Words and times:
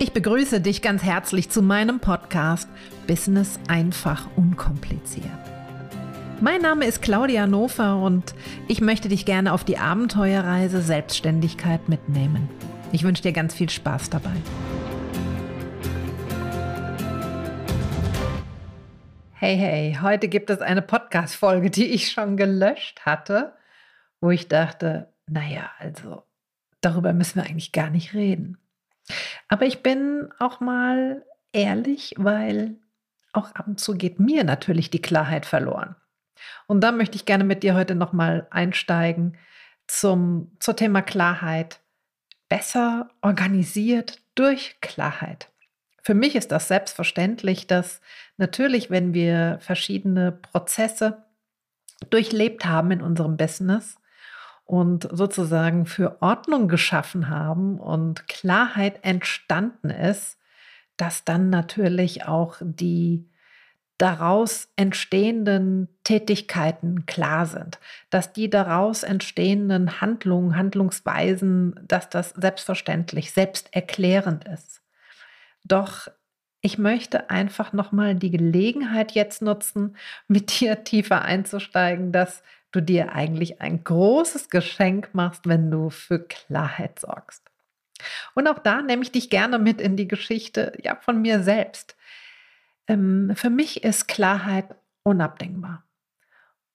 Ich 0.00 0.12
begrüße 0.12 0.60
dich 0.60 0.80
ganz 0.80 1.02
herzlich 1.02 1.50
zu 1.50 1.60
meinem 1.60 1.98
Podcast 1.98 2.68
Business 3.08 3.58
einfach 3.66 4.28
unkompliziert. 4.36 5.26
Mein 6.40 6.62
Name 6.62 6.84
ist 6.84 7.02
Claudia 7.02 7.48
Nofer 7.48 7.96
und 8.00 8.32
ich 8.68 8.80
möchte 8.80 9.08
dich 9.08 9.24
gerne 9.26 9.52
auf 9.52 9.64
die 9.64 9.76
Abenteuerreise 9.76 10.82
Selbstständigkeit 10.82 11.88
mitnehmen. 11.88 12.48
Ich 12.92 13.02
wünsche 13.02 13.24
dir 13.24 13.32
ganz 13.32 13.54
viel 13.54 13.68
Spaß 13.68 14.08
dabei. 14.10 14.36
Hey, 19.32 19.56
hey, 19.56 19.98
heute 20.00 20.28
gibt 20.28 20.50
es 20.50 20.60
eine 20.60 20.82
Podcast-Folge, 20.82 21.70
die 21.70 21.86
ich 21.86 22.12
schon 22.12 22.36
gelöscht 22.36 23.00
hatte, 23.04 23.52
wo 24.20 24.30
ich 24.30 24.46
dachte, 24.46 25.12
naja, 25.26 25.72
also 25.80 26.22
darüber 26.82 27.12
müssen 27.12 27.42
wir 27.42 27.46
eigentlich 27.48 27.72
gar 27.72 27.90
nicht 27.90 28.14
reden. 28.14 28.58
Aber 29.48 29.66
ich 29.66 29.82
bin 29.82 30.28
auch 30.38 30.60
mal 30.60 31.24
ehrlich, 31.52 32.14
weil 32.16 32.76
auch 33.32 33.52
ab 33.52 33.66
und 33.66 33.80
zu 33.80 33.94
geht 33.94 34.20
mir 34.20 34.44
natürlich 34.44 34.90
die 34.90 35.02
Klarheit 35.02 35.46
verloren. 35.46 35.96
Und 36.66 36.82
da 36.82 36.92
möchte 36.92 37.16
ich 37.16 37.24
gerne 37.24 37.44
mit 37.44 37.62
dir 37.62 37.74
heute 37.74 37.94
nochmal 37.94 38.46
einsteigen 38.50 39.36
zum, 39.86 40.56
zum 40.60 40.76
Thema 40.76 41.02
Klarheit. 41.02 41.80
Besser 42.48 43.10
organisiert 43.20 44.22
durch 44.34 44.80
Klarheit. 44.80 45.50
Für 46.02 46.14
mich 46.14 46.36
ist 46.36 46.52
das 46.52 46.68
selbstverständlich, 46.68 47.66
dass 47.66 48.00
natürlich, 48.38 48.90
wenn 48.90 49.12
wir 49.12 49.58
verschiedene 49.60 50.32
Prozesse 50.32 51.24
durchlebt 52.08 52.64
haben 52.64 52.90
in 52.90 53.02
unserem 53.02 53.36
Business, 53.36 53.96
und 54.68 55.08
sozusagen 55.10 55.86
für 55.86 56.20
Ordnung 56.20 56.68
geschaffen 56.68 57.30
haben 57.30 57.80
und 57.80 58.28
Klarheit 58.28 59.02
entstanden 59.02 59.88
ist, 59.88 60.36
dass 60.98 61.24
dann 61.24 61.48
natürlich 61.48 62.26
auch 62.26 62.56
die 62.60 63.26
daraus 63.96 64.70
entstehenden 64.76 65.88
Tätigkeiten 66.04 67.06
klar 67.06 67.46
sind, 67.46 67.80
dass 68.10 68.34
die 68.34 68.50
daraus 68.50 69.04
entstehenden 69.04 70.02
Handlungen, 70.02 70.54
Handlungsweisen, 70.54 71.80
dass 71.88 72.10
das 72.10 72.30
selbstverständlich, 72.30 73.32
selbsterklärend 73.32 74.46
ist. 74.46 74.82
Doch 75.64 76.08
ich 76.60 76.76
möchte 76.76 77.30
einfach 77.30 77.72
nochmal 77.72 78.14
die 78.14 78.30
Gelegenheit 78.30 79.12
jetzt 79.12 79.40
nutzen, 79.40 79.96
mit 80.26 80.60
dir 80.60 80.84
tiefer 80.84 81.22
einzusteigen, 81.22 82.12
dass 82.12 82.42
du 82.72 82.80
dir 82.80 83.12
eigentlich 83.12 83.60
ein 83.60 83.82
großes 83.84 84.50
Geschenk 84.50 85.10
machst, 85.12 85.46
wenn 85.46 85.70
du 85.70 85.90
für 85.90 86.20
Klarheit 86.20 86.98
sorgst. 86.98 87.42
Und 88.34 88.46
auch 88.46 88.58
da 88.58 88.82
nehme 88.82 89.02
ich 89.02 89.12
dich 89.12 89.30
gerne 89.30 89.58
mit 89.58 89.80
in 89.80 89.96
die 89.96 90.08
Geschichte 90.08 90.72
ja, 90.82 90.96
von 90.96 91.20
mir 91.20 91.42
selbst. 91.42 91.96
Ähm, 92.86 93.32
für 93.34 93.50
mich 93.50 93.84
ist 93.84 94.08
Klarheit 94.08 94.76
unabdingbar. 95.02 95.84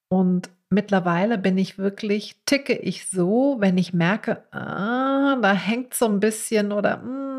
Und 0.10 0.50
mittlerweile 0.70 1.38
bin 1.38 1.58
ich 1.58 1.78
wirklich, 1.78 2.42
ticke 2.46 2.74
ich 2.74 3.10
so, 3.10 3.58
wenn 3.60 3.78
ich 3.78 3.94
merke, 3.94 4.44
ah, 4.52 5.38
da 5.42 5.54
hängt 5.54 5.94
so 5.94 6.06
ein 6.06 6.20
bisschen 6.20 6.72
oder 6.72 6.98
mh, 6.98 7.04
hm, 7.04 7.33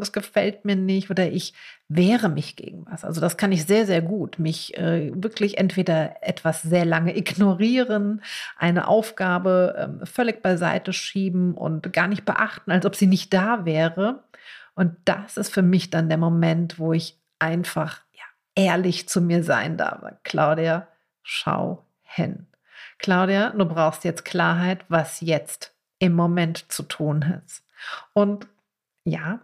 das 0.00 0.12
gefällt 0.12 0.64
mir 0.64 0.76
nicht 0.76 1.10
oder 1.10 1.30
ich 1.30 1.54
wehre 1.88 2.28
mich 2.28 2.56
gegen 2.56 2.86
was. 2.86 3.04
Also 3.04 3.20
das 3.20 3.36
kann 3.36 3.52
ich 3.52 3.64
sehr, 3.64 3.86
sehr 3.86 4.02
gut. 4.02 4.38
Mich 4.38 4.76
äh, 4.76 5.10
wirklich 5.14 5.58
entweder 5.58 6.16
etwas 6.22 6.62
sehr 6.62 6.84
lange 6.84 7.16
ignorieren, 7.16 8.22
eine 8.56 8.88
Aufgabe 8.88 10.00
äh, 10.02 10.06
völlig 10.06 10.42
beiseite 10.42 10.92
schieben 10.92 11.54
und 11.54 11.92
gar 11.92 12.08
nicht 12.08 12.24
beachten, 12.24 12.70
als 12.70 12.86
ob 12.86 12.94
sie 12.94 13.06
nicht 13.06 13.32
da 13.32 13.64
wäre. 13.64 14.24
Und 14.74 14.96
das 15.04 15.36
ist 15.36 15.52
für 15.52 15.62
mich 15.62 15.90
dann 15.90 16.08
der 16.08 16.18
Moment, 16.18 16.78
wo 16.78 16.92
ich 16.92 17.18
einfach 17.38 18.02
ja, 18.12 18.24
ehrlich 18.54 19.08
zu 19.08 19.20
mir 19.20 19.42
sein 19.42 19.76
darf. 19.76 20.02
Claudia, 20.22 20.88
schau 21.22 21.84
hin. 22.02 22.46
Claudia, 22.98 23.50
du 23.50 23.64
brauchst 23.64 24.04
jetzt 24.04 24.24
Klarheit, 24.24 24.84
was 24.88 25.20
jetzt 25.20 25.74
im 25.98 26.14
Moment 26.14 26.70
zu 26.70 26.82
tun 26.82 27.40
ist. 27.44 27.64
Und 28.12 28.46
ja, 29.04 29.40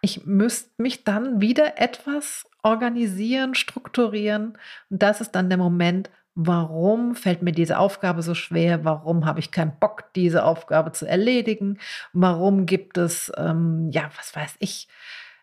ich 0.00 0.26
müsste 0.26 0.70
mich 0.78 1.04
dann 1.04 1.40
wieder 1.40 1.80
etwas 1.80 2.44
organisieren, 2.62 3.54
strukturieren. 3.54 4.58
Und 4.90 5.02
das 5.02 5.20
ist 5.20 5.32
dann 5.32 5.48
der 5.48 5.58
Moment, 5.58 6.10
warum 6.34 7.14
fällt 7.14 7.42
mir 7.42 7.52
diese 7.52 7.78
Aufgabe 7.78 8.22
so 8.22 8.34
schwer? 8.34 8.84
Warum 8.84 9.24
habe 9.24 9.40
ich 9.40 9.50
keinen 9.50 9.78
Bock, 9.80 10.12
diese 10.14 10.44
Aufgabe 10.44 10.92
zu 10.92 11.06
erledigen? 11.06 11.78
Warum 12.12 12.66
gibt 12.66 12.98
es, 12.98 13.32
ähm, 13.36 13.90
ja, 13.90 14.10
was 14.16 14.36
weiß 14.36 14.56
ich, 14.58 14.88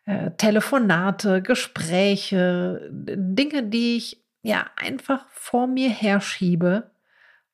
äh, 0.05 0.31
Telefonate, 0.31 1.41
Gespräche, 1.41 2.89
Dinge, 2.91 3.63
die 3.63 3.97
ich 3.97 4.23
ja 4.43 4.65
einfach 4.75 5.25
vor 5.31 5.67
mir 5.67 5.89
herschiebe, 5.89 6.91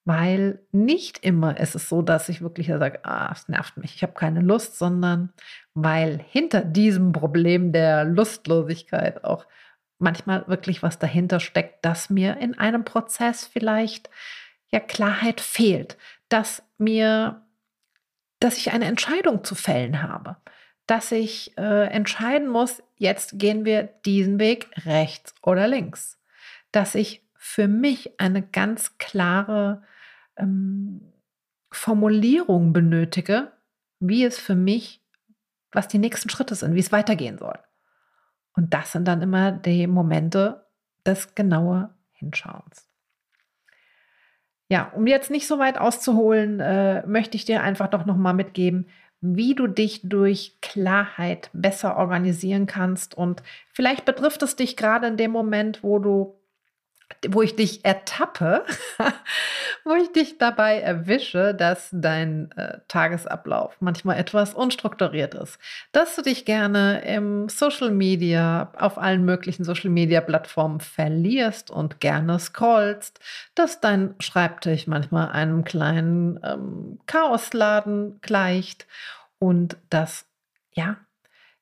weil 0.04 0.60
nicht 0.72 1.20
immer 1.20 1.60
ist 1.60 1.76
es 1.76 1.88
so, 1.88 2.02
dass 2.02 2.30
ich 2.30 2.42
wirklich 2.42 2.68
sage, 2.68 3.06
ah, 3.06 3.32
es 3.32 3.48
nervt 3.48 3.78
mich, 3.78 3.96
ich 3.96 4.02
habe 4.04 4.14
keine 4.14 4.42
Lust, 4.42 4.78
sondern 4.78 5.32
weil 5.84 6.24
hinter 6.30 6.62
diesem 6.62 7.12
Problem 7.12 7.72
der 7.72 8.06
Lustlosigkeit 8.06 9.24
auch 9.24 9.46
manchmal 9.98 10.48
wirklich 10.48 10.82
was 10.82 10.98
dahinter 11.00 11.40
steckt, 11.40 11.86
dass 11.86 12.10
mir 12.10 12.38
in 12.38 12.58
einem 12.58 12.86
Prozess 12.86 13.46
vielleicht 13.46 14.10
ja 14.70 14.80
Klarheit 14.80 15.42
fehlt, 15.42 15.98
dass 16.30 16.64
mir, 16.78 17.42
dass 18.40 18.58
ich 18.58 18.72
eine 18.72 18.86
Entscheidung 18.86 19.44
zu 19.44 19.56
fällen 19.56 20.02
habe, 20.02 20.38
dass 20.88 21.12
ich 21.12 21.58
äh, 21.58 21.88
entscheiden 21.88 22.48
muss, 22.48 22.82
jetzt 22.96 23.38
gehen 23.38 23.66
wir 23.66 23.84
diesen 24.06 24.40
Weg 24.40 24.70
rechts 24.86 25.36
oder 25.44 25.68
links, 25.68 26.20
dass 26.72 26.96
ich 26.96 27.24
für 27.36 27.68
mich 27.68 28.20
eine 28.20 28.42
ganz 28.42 28.98
klare 28.98 29.84
ähm, 30.38 31.02
Formulierung 31.72 32.74
benötige, 32.74 33.52
wie 34.00 34.24
es 34.24 34.40
für 34.40 34.56
mich, 34.56 35.02
was 35.72 35.88
die 35.88 36.00
nächsten 36.00 36.30
Schritte 36.30 36.56
sind, 36.56 36.76
wie 36.76 36.80
es 36.80 36.92
weitergehen 36.92 37.38
soll. 37.38 37.58
Und 38.56 38.74
das 38.74 38.92
sind 38.92 39.08
dann 39.08 39.22
immer 39.22 39.52
die 39.52 39.88
Momente 39.88 40.66
des 41.06 41.36
genauen 41.36 41.90
Hinschauens. 42.12 42.88
Ja, 44.68 44.92
um 44.96 45.08
jetzt 45.08 45.32
nicht 45.32 45.48
so 45.48 45.58
weit 45.58 45.80
auszuholen, 45.80 46.60
äh, 46.60 47.06
möchte 47.08 47.36
ich 47.36 47.46
dir 47.46 47.64
einfach 47.64 47.88
doch 47.88 48.06
nochmal 48.06 48.36
mitgeben, 48.36 48.88
wie 49.22 49.56
du 49.56 49.68
dich 49.68 50.02
durch 50.04 50.58
Klarheit 50.62 51.50
besser 51.54 51.98
organisieren 51.98 52.68
kannst. 52.68 53.16
Und 53.16 53.44
vielleicht 53.74 54.06
betrifft 54.06 54.44
es 54.44 54.56
dich 54.56 54.78
gerade 54.78 55.08
in 55.08 55.18
dem 55.18 55.32
Moment, 55.32 55.84
wo 55.84 56.00
du 56.00 56.39
wo 57.28 57.42
ich 57.42 57.56
dich 57.56 57.84
ertappe, 57.84 58.64
wo 59.84 59.94
ich 59.96 60.12
dich 60.12 60.38
dabei 60.38 60.80
erwische, 60.80 61.54
dass 61.54 61.90
dein 61.92 62.52
äh, 62.54 62.80
Tagesablauf 62.88 63.76
manchmal 63.80 64.18
etwas 64.18 64.54
unstrukturiert 64.54 65.34
ist, 65.34 65.60
dass 65.92 66.16
du 66.16 66.22
dich 66.22 66.46
gerne 66.46 67.02
im 67.02 67.50
Social 67.50 67.92
Media, 67.92 68.72
auf 68.78 68.98
allen 68.98 69.26
möglichen 69.26 69.64
Social 69.64 69.90
Media 69.90 70.22
Plattformen 70.22 70.80
verlierst 70.80 71.72
und 71.72 72.00
gerne 72.00 72.40
scrollst, 72.40 73.20
dass 73.56 73.82
dein 73.82 74.16
Schreibtisch 74.20 74.88
manchmal 74.88 75.30
einem 75.30 75.64
kleinen 75.64 76.40
ähm, 76.44 77.00
Chaosladen 77.08 78.20
gleicht 78.22 78.88
und 79.40 79.78
dass 79.90 80.26
ja, 80.72 80.98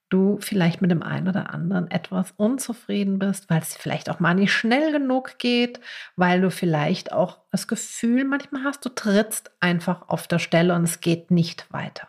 du 0.09 0.37
vielleicht 0.39 0.81
mit 0.81 0.91
dem 0.91 1.03
einen 1.03 1.27
oder 1.27 1.53
anderen 1.53 1.91
etwas 1.91 2.33
unzufrieden 2.37 3.19
bist, 3.19 3.49
weil 3.49 3.61
es 3.61 3.75
vielleicht 3.75 4.09
auch 4.09 4.19
mal 4.19 4.33
nicht 4.33 4.53
schnell 4.53 4.91
genug 4.91 5.37
geht, 5.37 5.79
weil 6.15 6.41
du 6.41 6.49
vielleicht 6.51 7.11
auch 7.11 7.39
das 7.51 7.67
Gefühl 7.67 8.23
manchmal 8.23 8.63
hast, 8.63 8.85
du 8.85 8.89
trittst 8.89 9.51
einfach 9.59 10.07
auf 10.09 10.27
der 10.27 10.39
Stelle 10.39 10.75
und 10.75 10.83
es 10.83 11.01
geht 11.01 11.31
nicht 11.31 11.71
weiter. 11.71 12.07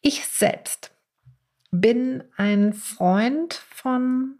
Ich 0.00 0.26
selbst 0.26 0.92
bin 1.70 2.24
ein 2.36 2.72
Freund 2.72 3.54
von, 3.54 4.38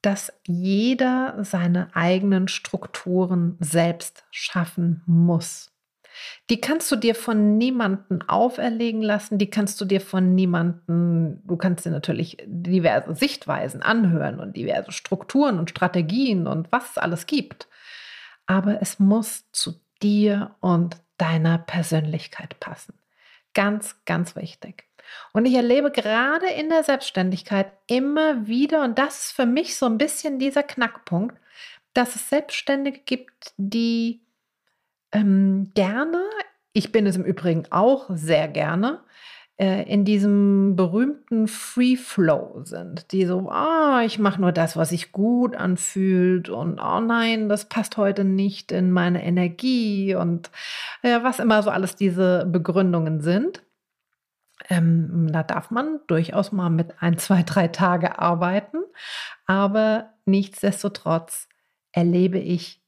dass 0.00 0.32
jeder 0.46 1.44
seine 1.44 1.94
eigenen 1.94 2.48
Strukturen 2.48 3.56
selbst 3.60 4.24
schaffen 4.30 5.02
muss. 5.06 5.70
Die 6.48 6.60
kannst 6.60 6.90
du 6.90 6.96
dir 6.96 7.14
von 7.14 7.58
niemandem 7.58 8.22
auferlegen 8.26 9.02
lassen, 9.02 9.38
die 9.38 9.50
kannst 9.50 9.80
du 9.80 9.84
dir 9.84 10.00
von 10.00 10.34
niemandem, 10.34 11.40
du 11.44 11.56
kannst 11.56 11.86
dir 11.86 11.90
natürlich 11.90 12.36
diverse 12.46 13.14
Sichtweisen 13.14 13.82
anhören 13.82 14.40
und 14.40 14.56
diverse 14.56 14.92
Strukturen 14.92 15.58
und 15.58 15.70
Strategien 15.70 16.46
und 16.46 16.70
was 16.72 16.90
es 16.90 16.98
alles 16.98 17.26
gibt. 17.26 17.68
Aber 18.46 18.82
es 18.82 18.98
muss 18.98 19.50
zu 19.52 19.80
dir 20.02 20.56
und 20.60 20.96
deiner 21.18 21.58
Persönlichkeit 21.58 22.58
passen. 22.60 22.94
Ganz, 23.54 23.96
ganz 24.06 24.36
wichtig. 24.36 24.84
Und 25.32 25.44
ich 25.44 25.54
erlebe 25.54 25.90
gerade 25.90 26.46
in 26.46 26.68
der 26.68 26.84
Selbstständigkeit 26.84 27.72
immer 27.86 28.46
wieder, 28.46 28.84
und 28.84 28.98
das 28.98 29.26
ist 29.26 29.32
für 29.32 29.46
mich 29.46 29.76
so 29.76 29.86
ein 29.86 29.98
bisschen 29.98 30.38
dieser 30.38 30.62
Knackpunkt, 30.62 31.36
dass 31.94 32.14
es 32.14 32.28
Selbstständige 32.28 33.00
gibt, 33.00 33.52
die 33.56 34.20
ähm, 35.12 35.70
gerne, 35.74 36.22
ich 36.72 36.92
bin 36.92 37.06
es 37.06 37.16
im 37.16 37.24
Übrigen 37.24 37.64
auch 37.70 38.08
sehr 38.10 38.48
gerne, 38.48 39.00
äh, 39.60 39.82
in 39.92 40.06
diesem 40.06 40.74
berühmten 40.74 41.46
Free 41.46 41.96
Flow 41.96 42.62
sind, 42.64 43.12
die 43.12 43.26
so, 43.26 43.50
ah, 43.50 44.02
ich 44.06 44.18
mache 44.18 44.40
nur 44.40 44.52
das, 44.52 44.74
was 44.76 44.88
sich 44.88 45.12
gut 45.12 45.54
anfühlt 45.54 46.48
und 46.48 46.80
oh 46.80 47.00
nein, 47.00 47.50
das 47.50 47.66
passt 47.66 47.98
heute 47.98 48.24
nicht 48.24 48.72
in 48.72 48.90
meine 48.90 49.22
Energie 49.22 50.14
und 50.14 50.50
ja, 51.02 51.22
was 51.24 51.40
immer 51.40 51.62
so 51.62 51.68
alles 51.68 51.94
diese 51.94 52.46
Begründungen 52.46 53.20
sind. 53.20 53.62
Ähm, 54.70 55.28
da 55.30 55.42
darf 55.42 55.70
man 55.70 56.00
durchaus 56.06 56.52
mal 56.52 56.70
mit 56.70 56.94
ein, 57.02 57.18
zwei, 57.18 57.42
drei 57.42 57.68
Tage 57.68 58.18
arbeiten, 58.18 58.78
aber 59.44 60.14
nichtsdestotrotz 60.24 61.48
erlebe 61.92 62.38
ich 62.38 62.79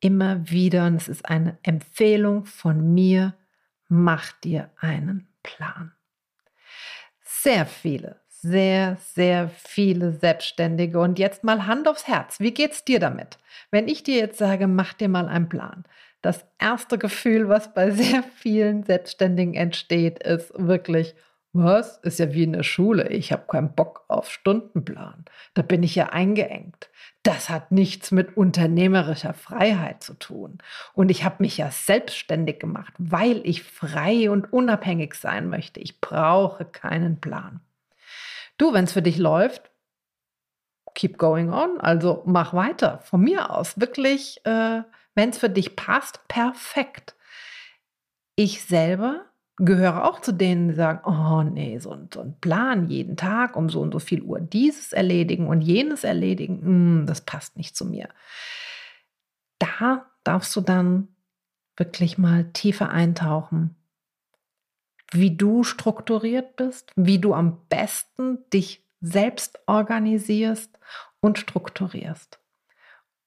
immer 0.00 0.50
wieder, 0.50 0.86
und 0.86 0.96
es 0.96 1.08
ist 1.08 1.26
eine 1.26 1.58
Empfehlung 1.62 2.44
von 2.44 2.94
mir, 2.94 3.34
mach 3.88 4.32
dir 4.32 4.70
einen 4.80 5.28
Plan 5.42 5.92
sehr 7.42 7.66
viele, 7.66 8.16
sehr, 8.28 8.96
sehr 9.14 9.48
viele 9.48 10.12
Selbstständige. 10.12 11.00
Und 11.00 11.18
jetzt 11.18 11.44
mal 11.44 11.66
Hand 11.66 11.88
aufs 11.88 12.06
Herz. 12.06 12.40
Wie 12.40 12.52
geht's 12.52 12.84
dir 12.84 13.00
damit? 13.00 13.38
Wenn 13.70 13.88
ich 13.88 14.02
dir 14.02 14.16
jetzt 14.16 14.38
sage, 14.38 14.66
mach 14.66 14.92
dir 14.94 15.08
mal 15.08 15.28
einen 15.28 15.48
Plan. 15.48 15.84
Das 16.22 16.44
erste 16.58 16.98
Gefühl, 16.98 17.48
was 17.48 17.72
bei 17.72 17.90
sehr 17.90 18.22
vielen 18.22 18.82
Selbstständigen 18.82 19.54
entsteht, 19.54 20.22
ist 20.22 20.52
wirklich, 20.56 21.14
was? 21.52 21.98
Ist 21.98 22.20
ja 22.20 22.32
wie 22.32 22.44
in 22.44 22.52
der 22.52 22.62
Schule. 22.62 23.08
Ich 23.08 23.32
habe 23.32 23.46
keinen 23.48 23.74
Bock 23.74 24.04
auf 24.08 24.30
Stundenplan. 24.30 25.24
Da 25.54 25.62
bin 25.62 25.82
ich 25.82 25.96
ja 25.96 26.10
eingeengt. 26.10 26.90
Das 27.24 27.50
hat 27.50 27.72
nichts 27.72 28.12
mit 28.12 28.36
unternehmerischer 28.36 29.34
Freiheit 29.34 30.02
zu 30.02 30.14
tun. 30.14 30.58
Und 30.94 31.10
ich 31.10 31.24
habe 31.24 31.36
mich 31.40 31.56
ja 31.58 31.70
selbstständig 31.70 32.60
gemacht, 32.60 32.94
weil 32.98 33.40
ich 33.44 33.64
frei 33.64 34.30
und 34.30 34.52
unabhängig 34.52 35.14
sein 35.14 35.48
möchte. 35.48 35.80
Ich 35.80 36.00
brauche 36.00 36.64
keinen 36.64 37.20
Plan. 37.20 37.60
Du, 38.56 38.72
wenn 38.72 38.84
es 38.84 38.92
für 38.92 39.02
dich 39.02 39.18
läuft, 39.18 39.70
keep 40.94 41.18
going 41.18 41.52
on. 41.52 41.80
Also 41.80 42.22
mach 42.26 42.54
weiter. 42.54 43.00
Von 43.02 43.22
mir 43.22 43.50
aus. 43.50 43.80
Wirklich, 43.80 44.40
äh, 44.44 44.82
wenn 45.14 45.30
es 45.30 45.38
für 45.38 45.50
dich 45.50 45.74
passt, 45.74 46.20
perfekt. 46.28 47.16
Ich 48.36 48.62
selber 48.62 49.29
gehöre 49.64 50.04
auch 50.04 50.20
zu 50.20 50.32
denen, 50.32 50.68
die 50.68 50.74
sagen, 50.74 51.00
oh 51.04 51.42
nee, 51.42 51.78
so 51.78 51.92
ein, 51.92 52.08
so 52.12 52.20
ein 52.20 52.38
Plan 52.40 52.88
jeden 52.88 53.16
Tag 53.16 53.56
um 53.56 53.68
so 53.68 53.80
und 53.80 53.92
so 53.92 53.98
viel 53.98 54.22
Uhr 54.22 54.40
dieses 54.40 54.92
erledigen 54.92 55.46
und 55.46 55.60
jenes 55.60 56.04
erledigen, 56.04 57.02
mm, 57.02 57.06
das 57.06 57.20
passt 57.20 57.56
nicht 57.56 57.76
zu 57.76 57.84
mir. 57.84 58.08
Da 59.58 60.06
darfst 60.24 60.54
du 60.56 60.60
dann 60.60 61.08
wirklich 61.76 62.18
mal 62.18 62.50
tiefer 62.52 62.90
eintauchen, 62.90 63.76
wie 65.12 65.36
du 65.36 65.62
strukturiert 65.64 66.56
bist, 66.56 66.92
wie 66.96 67.18
du 67.18 67.34
am 67.34 67.58
besten 67.68 68.38
dich 68.52 68.84
selbst 69.00 69.60
organisierst 69.66 70.78
und 71.20 71.38
strukturierst. 71.38 72.38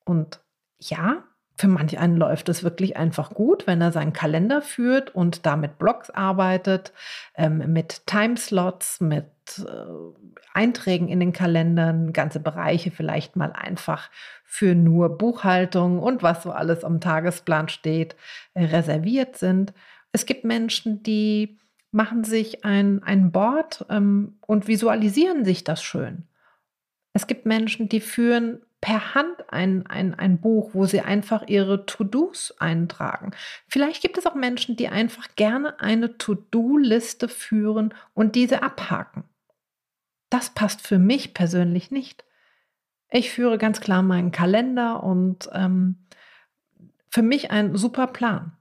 Und 0.05 0.41
ja, 0.79 1.23
für 1.55 1.67
manch 1.67 1.99
einen 1.99 2.17
läuft 2.17 2.49
es 2.49 2.63
wirklich 2.63 2.97
einfach 2.97 3.31
gut, 3.31 3.67
wenn 3.67 3.79
er 3.79 3.91
seinen 3.91 4.13
Kalender 4.13 4.61
führt 4.61 5.13
und 5.13 5.45
da 5.45 5.55
mit 5.55 5.77
Blogs 5.77 6.09
arbeitet, 6.09 6.93
ähm, 7.35 7.71
mit 7.71 8.07
Timeslots, 8.07 9.01
mit 9.01 9.27
äh, 9.59 10.23
Einträgen 10.53 11.07
in 11.09 11.19
den 11.19 11.33
Kalendern, 11.33 12.11
ganze 12.11 12.39
Bereiche 12.39 12.91
vielleicht 12.91 13.35
mal 13.35 13.51
einfach 13.51 14.09
für 14.43 14.73
nur 14.73 15.17
Buchhaltung 15.17 15.99
und 15.99 16.23
was 16.23 16.43
so 16.43 16.51
alles 16.51 16.83
am 16.83 16.99
Tagesplan 16.99 17.69
steht, 17.69 18.15
äh, 18.55 18.65
reserviert 18.65 19.37
sind. 19.37 19.73
Es 20.11 20.25
gibt 20.25 20.45
Menschen, 20.45 21.03
die 21.03 21.59
machen 21.91 22.23
sich 22.23 22.65
ein, 22.65 23.03
ein 23.03 23.31
Board 23.31 23.85
ähm, 23.89 24.37
und 24.47 24.67
visualisieren 24.67 25.45
sich 25.45 25.63
das 25.63 25.83
schön. 25.83 26.23
Es 27.13 27.27
gibt 27.27 27.45
Menschen, 27.45 27.89
die 27.89 28.01
führen 28.01 28.61
per 28.83 29.15
Hand 29.15 29.45
ein, 29.47 29.87
ein, 29.87 30.13
ein 30.13 30.41
Buch, 30.41 30.71
wo 30.73 30.85
sie 30.85 30.99
einfach 30.99 31.47
ihre 31.47 31.85
To-Dos 31.85 32.53
eintragen. 32.59 33.31
Vielleicht 33.69 34.01
gibt 34.01 34.17
es 34.17 34.25
auch 34.25 34.35
Menschen, 34.35 34.75
die 34.75 34.89
einfach 34.89 35.37
gerne 35.37 35.79
eine 35.79 36.17
To-Do-Liste 36.17 37.29
führen 37.29 37.93
und 38.13 38.35
diese 38.35 38.61
abhaken. 38.61 39.23
Das 40.29 40.49
passt 40.49 40.85
für 40.85 40.99
mich 40.99 41.33
persönlich 41.33 41.91
nicht. 41.91 42.25
Ich 43.09 43.31
führe 43.31 43.57
ganz 43.57 43.79
klar 43.79 44.03
meinen 44.03 44.33
Kalender 44.33 45.01
und 45.01 45.49
ähm, 45.53 45.99
für 47.07 47.21
mich 47.21 47.51
ein 47.51 47.77
super 47.77 48.07
Plan. 48.07 48.51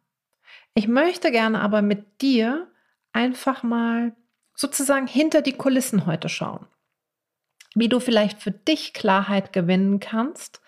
Ich 0.74 0.86
möchte 0.86 1.32
gerne 1.32 1.60
aber 1.60 1.82
mit 1.82 2.22
dir 2.22 2.70
einfach 3.12 3.64
mal 3.64 4.14
sozusagen 4.54 5.08
hinter 5.08 5.42
die 5.42 5.54
Kulissen 5.54 6.06
heute 6.06 6.28
schauen 6.28 6.68
wie 7.74 7.88
du 7.88 8.00
vielleicht 8.00 8.42
für 8.42 8.50
dich 8.50 8.92
Klarheit 8.92 9.52
gewinnen 9.52 10.00
kannst, 10.00 10.60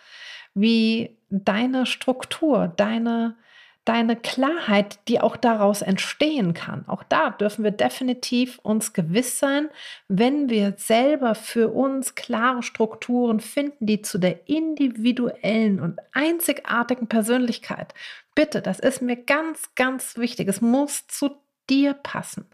wie 0.54 1.16
deine 1.30 1.86
Struktur, 1.86 2.72
deine, 2.76 3.36
deine 3.84 4.16
Klarheit, 4.16 4.98
die 5.08 5.20
auch 5.20 5.36
daraus 5.36 5.82
entstehen 5.82 6.54
kann. 6.54 6.88
Auch 6.88 7.02
da 7.02 7.30
dürfen 7.30 7.64
wir 7.64 7.72
definitiv 7.72 8.58
uns 8.60 8.92
gewiss 8.92 9.38
sein, 9.38 9.68
wenn 10.08 10.48
wir 10.48 10.74
selber 10.76 11.34
für 11.34 11.68
uns 11.70 12.14
klare 12.14 12.62
Strukturen 12.62 13.40
finden, 13.40 13.86
die 13.86 14.00
zu 14.00 14.18
der 14.18 14.48
individuellen 14.48 15.80
und 15.80 15.98
einzigartigen 16.12 17.08
Persönlichkeit. 17.08 17.92
Bitte, 18.34 18.62
das 18.62 18.78
ist 18.78 19.02
mir 19.02 19.16
ganz, 19.16 19.74
ganz 19.74 20.16
wichtig. 20.16 20.48
Es 20.48 20.60
muss 20.60 21.06
zu 21.08 21.36
dir 21.68 21.94
passen, 21.94 22.46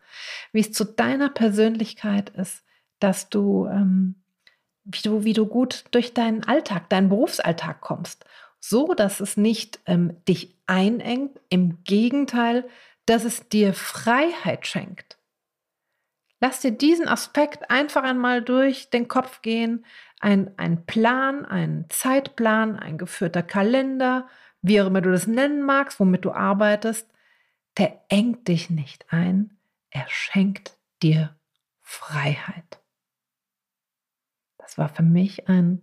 wie 0.53 0.61
es 0.61 0.73
zu 0.73 0.85
deiner 0.85 1.29
Persönlichkeit 1.29 2.31
ist, 2.31 2.65
dass 2.99 3.29
du 3.29 3.67
ähm, 3.67 4.20
wie 4.93 5.03
du, 5.03 5.25
wie 5.25 5.33
du 5.33 5.47
gut 5.47 5.85
durch 5.91 6.15
deinen 6.15 6.45
Alltag, 6.45 6.89
deinen 6.89 7.09
Berufsalltag 7.09 7.81
kommst. 7.81 8.25
So, 8.59 8.95
dass 8.95 9.21
es 9.21 9.37
nicht 9.37 9.81
ähm, 9.87 10.17
dich 10.29 10.57
einengt, 10.67 11.41
im 11.49 11.83
Gegenteil, 11.85 12.69
dass 13.07 13.25
es 13.25 13.49
dir 13.49 13.75
Freiheit 13.75 14.67
schenkt. 14.67 15.19
Lass 16.41 16.61
dir 16.61 16.71
diesen 16.71 17.09
Aspekt 17.09 17.71
einfach 17.71 18.03
einmal 18.03 18.43
durch 18.43 18.91
den 18.91 19.09
Kopf 19.09 19.43
gehen. 19.43 19.85
Ein, 20.21 20.53
ein 20.57 20.87
Plan, 20.87 21.45
ein 21.45 21.87
Zeitplan, 21.89 22.77
ein 22.77 22.99
geführter 22.99 23.43
Kalender, 23.43 24.29
wie 24.63 24.81
auch 24.81 24.87
immer 24.87 25.01
du 25.01 25.11
das 25.11 25.27
nennen 25.27 25.63
magst, 25.63 26.01
womit 26.01 26.25
du 26.25 26.33
arbeitest, 26.33 27.11
der 27.79 28.05
engt 28.09 28.49
dich 28.49 28.71
nicht 28.71 29.13
ein, 29.13 29.59
er 29.91 30.07
schenkt 30.09 30.77
dir 31.03 31.37
Freiheit. 31.83 32.81
Das 34.71 34.79
war 34.79 34.89
für 34.89 35.03
mich 35.03 35.49
ein 35.49 35.83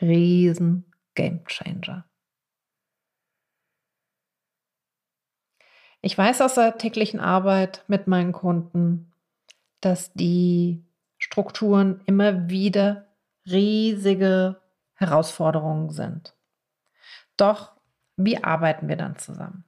riesen 0.00 0.92
Game 1.14 1.44
Changer. 1.46 2.04
Ich 6.00 6.18
weiß 6.18 6.40
aus 6.40 6.56
der 6.56 6.76
täglichen 6.76 7.20
Arbeit 7.20 7.84
mit 7.86 8.08
meinen 8.08 8.32
Kunden, 8.32 9.12
dass 9.80 10.12
die 10.14 10.84
Strukturen 11.16 12.02
immer 12.06 12.48
wieder 12.50 13.06
riesige 13.46 14.60
Herausforderungen 14.94 15.90
sind. 15.90 16.34
Doch 17.36 17.76
wie 18.16 18.42
arbeiten 18.42 18.88
wir 18.88 18.96
dann 18.96 19.16
zusammen? 19.16 19.62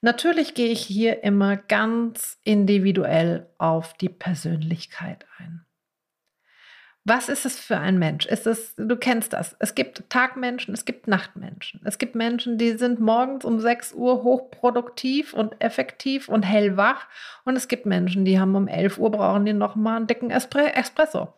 Natürlich 0.00 0.54
gehe 0.54 0.72
ich 0.72 0.84
hier 0.84 1.22
immer 1.22 1.56
ganz 1.56 2.40
individuell 2.42 3.48
auf 3.58 3.94
die 3.94 4.08
Persönlichkeit 4.08 5.26
ein. 5.38 5.64
Was 7.06 7.28
ist 7.28 7.44
es 7.44 7.60
für 7.60 7.76
ein 7.76 7.98
Mensch? 7.98 8.24
Ist 8.24 8.46
es, 8.46 8.74
du 8.76 8.96
kennst 8.96 9.34
das. 9.34 9.54
Es 9.58 9.74
gibt 9.74 10.08
Tagmenschen, 10.08 10.72
es 10.72 10.86
gibt 10.86 11.06
Nachtmenschen. 11.06 11.82
Es 11.84 11.98
gibt 11.98 12.14
Menschen, 12.14 12.56
die 12.56 12.78
sind 12.78 12.98
morgens 12.98 13.44
um 13.44 13.60
6 13.60 13.92
Uhr 13.92 14.22
hochproduktiv 14.22 15.34
und 15.34 15.60
effektiv 15.60 16.30
und 16.30 16.44
hellwach. 16.44 17.06
Und 17.44 17.56
es 17.56 17.68
gibt 17.68 17.84
Menschen, 17.84 18.24
die 18.24 18.40
haben 18.40 18.56
um 18.56 18.68
11 18.68 18.98
Uhr 18.98 19.10
brauchen 19.10 19.44
die 19.44 19.52
nochmal 19.52 19.98
einen 19.98 20.06
dicken 20.06 20.30
Espresso. 20.30 21.34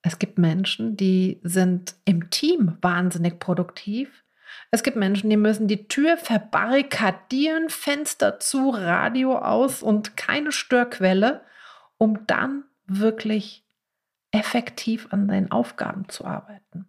Es 0.00 0.18
gibt 0.18 0.38
Menschen, 0.38 0.96
die 0.96 1.40
sind 1.42 1.94
im 2.06 2.30
Team 2.30 2.78
wahnsinnig 2.80 3.38
produktiv. 3.38 4.24
Es 4.70 4.82
gibt 4.82 4.96
Menschen, 4.96 5.28
die 5.28 5.36
müssen 5.36 5.68
die 5.68 5.88
Tür 5.88 6.16
verbarrikadieren, 6.16 7.68
Fenster 7.68 8.38
zu, 8.38 8.70
Radio 8.70 9.36
aus 9.36 9.82
und 9.82 10.16
keine 10.16 10.52
Störquelle 10.52 11.42
um 12.04 12.26
dann 12.26 12.64
wirklich 12.86 13.64
effektiv 14.30 15.08
an 15.10 15.26
deinen 15.26 15.50
Aufgaben 15.50 16.06
zu 16.10 16.26
arbeiten. 16.26 16.86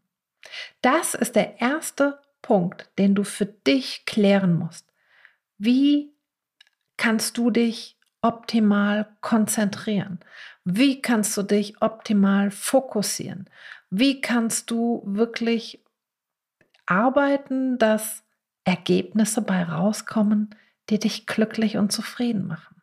Das 0.82 1.14
ist 1.14 1.38
der 1.38 1.62
erste 1.62 2.20
Punkt, 2.42 2.90
den 2.98 3.16
du 3.16 3.24
für 3.24 3.46
dich 3.46 4.06
klären 4.06 4.60
musst. 4.60 4.92
Wie 5.58 6.14
kannst 6.98 7.38
du 7.38 7.50
dich 7.50 7.98
optimal 8.22 9.08
konzentrieren? 9.22 10.20
Wie 10.66 11.02
kannst 11.02 11.38
du 11.38 11.44
dich 11.44 11.82
optimal 11.82 12.52
fokussieren? 12.52 13.50
Wie 13.90 14.20
kannst 14.20 14.70
du 14.70 15.02
wirklich 15.06 15.82
arbeiten, 16.86 17.78
dass 17.78 18.26
Ergebnisse 18.66 19.42
bei 19.42 19.64
rauskommen, 19.64 20.56
die 20.90 21.00
dich 21.00 21.26
glücklich 21.26 21.78
und 21.78 21.92
zufrieden 21.92 22.48
machen. 22.48 22.75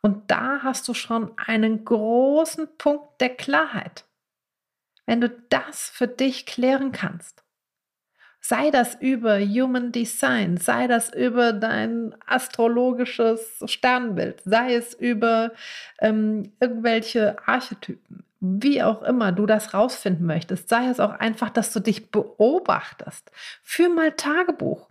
Und 0.00 0.30
da 0.30 0.60
hast 0.62 0.86
du 0.88 0.94
schon 0.94 1.32
einen 1.36 1.84
großen 1.84 2.68
Punkt 2.78 3.20
der 3.20 3.30
Klarheit. 3.30 4.04
Wenn 5.06 5.20
du 5.20 5.28
das 5.28 5.88
für 5.88 6.06
dich 6.06 6.46
klären 6.46 6.92
kannst, 6.92 7.42
sei 8.40 8.70
das 8.70 8.94
über 8.94 9.40
Human 9.40 9.90
Design, 9.90 10.56
sei 10.56 10.86
das 10.86 11.12
über 11.12 11.52
dein 11.52 12.14
astrologisches 12.26 13.62
Sternbild, 13.66 14.42
sei 14.44 14.74
es 14.74 14.94
über 14.94 15.52
ähm, 16.00 16.52
irgendwelche 16.60 17.36
Archetypen, 17.46 18.24
wie 18.40 18.82
auch 18.82 19.02
immer 19.02 19.32
du 19.32 19.46
das 19.46 19.74
rausfinden 19.74 20.26
möchtest, 20.26 20.68
sei 20.68 20.86
es 20.88 21.00
auch 21.00 21.12
einfach, 21.12 21.50
dass 21.50 21.72
du 21.72 21.80
dich 21.80 22.10
beobachtest. 22.10 23.30
Für 23.62 23.88
mal 23.88 24.12
Tagebuch 24.12 24.88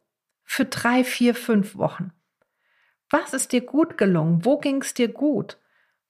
für 0.48 0.66
drei, 0.66 1.04
vier, 1.04 1.36
fünf 1.36 1.78
Wochen. 1.78 2.12
Was 3.10 3.34
ist 3.34 3.52
dir 3.52 3.62
gut 3.62 3.98
gelungen? 3.98 4.44
Wo 4.44 4.58
ging 4.58 4.82
es 4.82 4.94
dir 4.94 5.08
gut? 5.08 5.58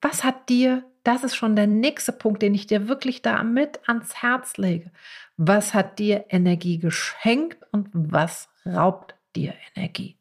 Was 0.02 0.24
hat 0.24 0.50
dir, 0.50 0.84
das 1.04 1.24
ist 1.24 1.36
schon 1.36 1.56
der 1.56 1.68
nächste 1.68 2.12
Punkt, 2.12 2.42
den 2.42 2.54
ich 2.54 2.68
dir 2.68 2.88
wirklich 2.88 3.22
da 3.22 3.44
mit 3.44 3.88
ans 3.88 4.22
Herz 4.22 4.58
lege. 4.58 4.92
Was 5.38 5.74
hat 5.74 6.00
dir 6.00 6.26
Energie 6.30 6.80
geschenkt 6.80 7.64
und 7.72 7.90
was 7.94 8.50
raubt 8.66 9.16
dir 9.36 9.54
Energie? 9.76 10.18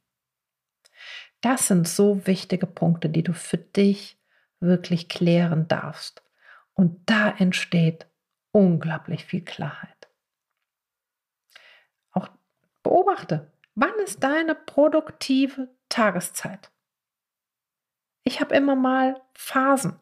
Das 1.41 1.69
sind 1.69 1.87
so 1.89 2.27
wichtige 2.27 2.67
Punkte, 2.67 3.09
die 3.09 3.23
du 3.23 3.33
für 3.33 3.59
dich 3.59 4.19
wirklich 4.61 5.09
klären 5.09 5.69
darfst. 5.69 6.23
Und 6.75 7.01
da 7.07 7.31
entsteht 7.31 8.07
unglaublich 8.53 9.25
viel 9.25 9.43
Klarheit. 9.43 10.09
Auch 12.13 12.29
beobachte, 12.83 13.51
wann 13.75 13.95
ist 14.05 14.23
deine 14.23 14.55
produktive 14.55 15.69
Tageszeit? 15.89 16.71
Ich 18.25 18.41
habe 18.41 18.55
immer 18.55 18.75
mal 18.75 19.21
Phasen 19.35 19.99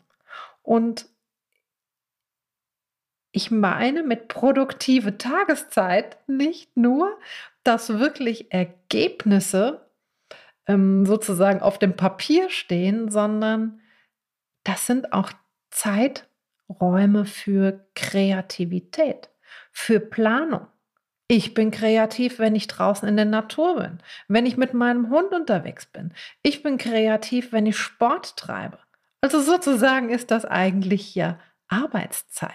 und 0.62 1.06
ich 3.32 3.50
meine 3.50 4.02
mit 4.02 4.28
produktive 4.28 5.18
Tageszeit 5.18 6.18
nicht 6.28 6.76
nur, 6.76 7.18
dass 7.64 7.98
wirklich 7.98 8.52
Ergebnisse 8.52 9.90
ähm, 10.66 11.04
sozusagen 11.04 11.60
auf 11.60 11.78
dem 11.78 11.96
Papier 11.96 12.48
stehen, 12.48 13.10
sondern 13.10 13.80
das 14.62 14.86
sind 14.86 15.12
auch 15.12 15.32
Zeit, 15.70 16.28
Räume 16.68 17.26
für 17.26 17.86
Kreativität, 17.94 19.30
für 19.72 20.00
Planung. 20.00 20.66
Ich 21.26 21.54
bin 21.54 21.70
kreativ, 21.70 22.38
wenn 22.38 22.54
ich 22.54 22.66
draußen 22.68 23.08
in 23.08 23.16
der 23.16 23.24
Natur 23.24 23.76
bin, 23.76 23.98
wenn 24.28 24.44
ich 24.44 24.56
mit 24.56 24.74
meinem 24.74 25.08
Hund 25.08 25.32
unterwegs 25.32 25.86
bin. 25.86 26.12
Ich 26.42 26.62
bin 26.62 26.76
kreativ, 26.76 27.52
wenn 27.52 27.64
ich 27.64 27.78
Sport 27.78 28.36
treibe. 28.36 28.78
Also 29.22 29.40
sozusagen 29.40 30.10
ist 30.10 30.30
das 30.30 30.44
eigentlich 30.44 31.14
ja 31.14 31.38
Arbeitszeit. 31.68 32.52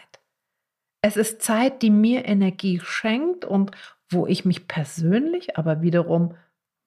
Es 1.02 1.18
ist 1.18 1.42
Zeit, 1.42 1.82
die 1.82 1.90
mir 1.90 2.26
Energie 2.26 2.80
schenkt 2.80 3.44
und 3.44 3.72
wo 4.10 4.28
ich 4.28 4.46
mich 4.46 4.68
persönlich 4.68 5.58
aber 5.58 5.82
wiederum 5.82 6.36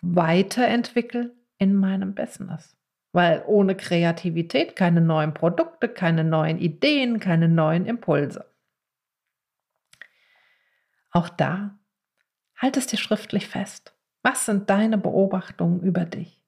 weiterentwickle 0.03 1.35
in 1.59 1.75
meinem 1.75 2.15
Business. 2.15 2.77
Weil 3.13 3.43
ohne 3.47 3.75
Kreativität 3.75 4.77
keine 4.77 5.01
neuen 5.01 5.35
Produkte, 5.35 5.89
keine 5.89 6.25
neuen 6.25 6.59
Ideen, 6.59 7.21
keine 7.21 7.49
neuen 7.49 7.87
Impulse. 7.87 8.52
Auch 11.13 11.29
da, 11.29 11.79
halt 12.57 12.77
es 12.77 12.87
dir 12.87 12.97
schriftlich 12.97 13.47
fest. 13.47 13.95
Was 14.23 14.47
sind 14.47 14.71
deine 14.71 14.99
Beobachtungen 14.99 15.81
über 15.81 16.05
dich? 16.05 16.43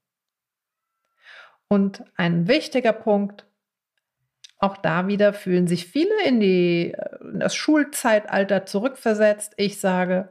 Und 1.68 2.04
ein 2.16 2.49
wichtiger 2.49 2.92
Punkt, 2.92 3.47
auch 4.59 4.76
da 4.76 5.09
wieder 5.09 5.33
fühlen 5.33 5.66
sich 5.66 5.87
viele 5.87 6.25
in, 6.25 6.40
die, 6.40 6.97
in 7.21 7.40
das 7.40 7.54
Schulzeitalter 7.54 8.64
zurückversetzt. 8.64 9.52
Ich 9.56 9.80
sage, 9.80 10.30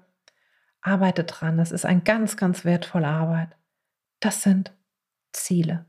arbeite 0.81 1.23
dran, 1.23 1.57
das 1.57 1.71
ist 1.71 1.85
eine 1.85 2.01
ganz, 2.01 2.37
ganz 2.37 2.65
wertvolle 2.65 3.07
Arbeit. 3.07 3.49
Das 4.19 4.41
sind 4.41 4.73
Ziele. 5.33 5.85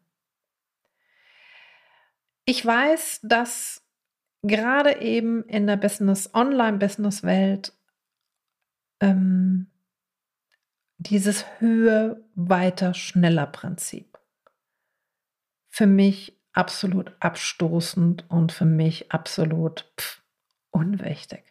Ich 2.44 2.64
weiß, 2.64 3.20
dass 3.22 3.82
gerade 4.42 5.00
eben 5.00 5.44
in 5.44 5.66
der 5.66 5.76
Business, 5.76 6.34
Online-Business-Welt 6.34 7.72
ähm, 9.00 9.66
dieses 10.98 11.44
Höhe, 11.58 12.24
weiter, 12.34 12.94
schneller 12.94 13.46
Prinzip 13.46 14.14
für 15.74 15.88
mich 15.88 16.38
absolut 16.52 17.16
abstoßend 17.18 18.30
und 18.30 18.52
für 18.52 18.64
mich 18.64 19.10
absolut 19.10 19.92
pff, 19.98 20.22
unwichtig. 20.70 21.42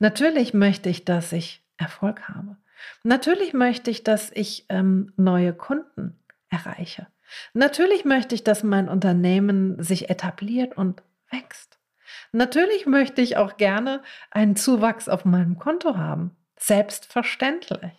Natürlich 0.00 0.52
möchte 0.52 0.90
ich, 0.90 1.06
dass 1.06 1.32
ich 1.32 1.64
Erfolg 1.78 2.28
habe. 2.28 2.58
Natürlich 3.04 3.54
möchte 3.54 3.90
ich, 3.90 4.04
dass 4.04 4.30
ich 4.32 4.66
ähm, 4.68 5.14
neue 5.16 5.54
Kunden 5.54 6.20
erreiche. 6.50 7.06
Natürlich 7.54 8.04
möchte 8.04 8.34
ich, 8.34 8.44
dass 8.44 8.64
mein 8.64 8.90
Unternehmen 8.90 9.82
sich 9.82 10.10
etabliert 10.10 10.76
und 10.76 11.02
wächst. 11.30 11.78
Natürlich 12.32 12.84
möchte 12.84 13.22
ich 13.22 13.38
auch 13.38 13.56
gerne 13.56 14.02
einen 14.30 14.56
Zuwachs 14.56 15.08
auf 15.08 15.24
meinem 15.24 15.58
Konto 15.58 15.96
haben. 15.96 16.36
Selbstverständlich. 16.58 17.92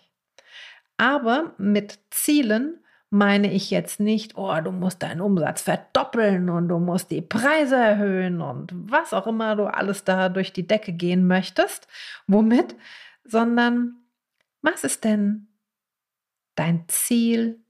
Aber 0.96 1.54
mit 1.58 1.98
Zielen 2.10 2.82
meine 3.10 3.52
ich 3.52 3.70
jetzt 3.70 4.00
nicht, 4.00 4.36
oh, 4.36 4.54
du 4.60 4.72
musst 4.72 5.02
deinen 5.02 5.20
Umsatz 5.20 5.62
verdoppeln 5.62 6.50
und 6.50 6.68
du 6.68 6.78
musst 6.78 7.10
die 7.10 7.22
Preise 7.22 7.76
erhöhen 7.76 8.40
und 8.40 8.72
was 8.74 9.12
auch 9.12 9.26
immer 9.26 9.54
du 9.56 9.66
alles 9.66 10.04
da 10.04 10.28
durch 10.28 10.52
die 10.52 10.66
Decke 10.66 10.92
gehen 10.92 11.26
möchtest. 11.26 11.86
Womit? 12.26 12.76
Sondern 13.24 13.96
was 14.62 14.84
ist 14.84 15.04
denn 15.04 15.48
dein 16.56 16.84
Ziel 16.88 17.60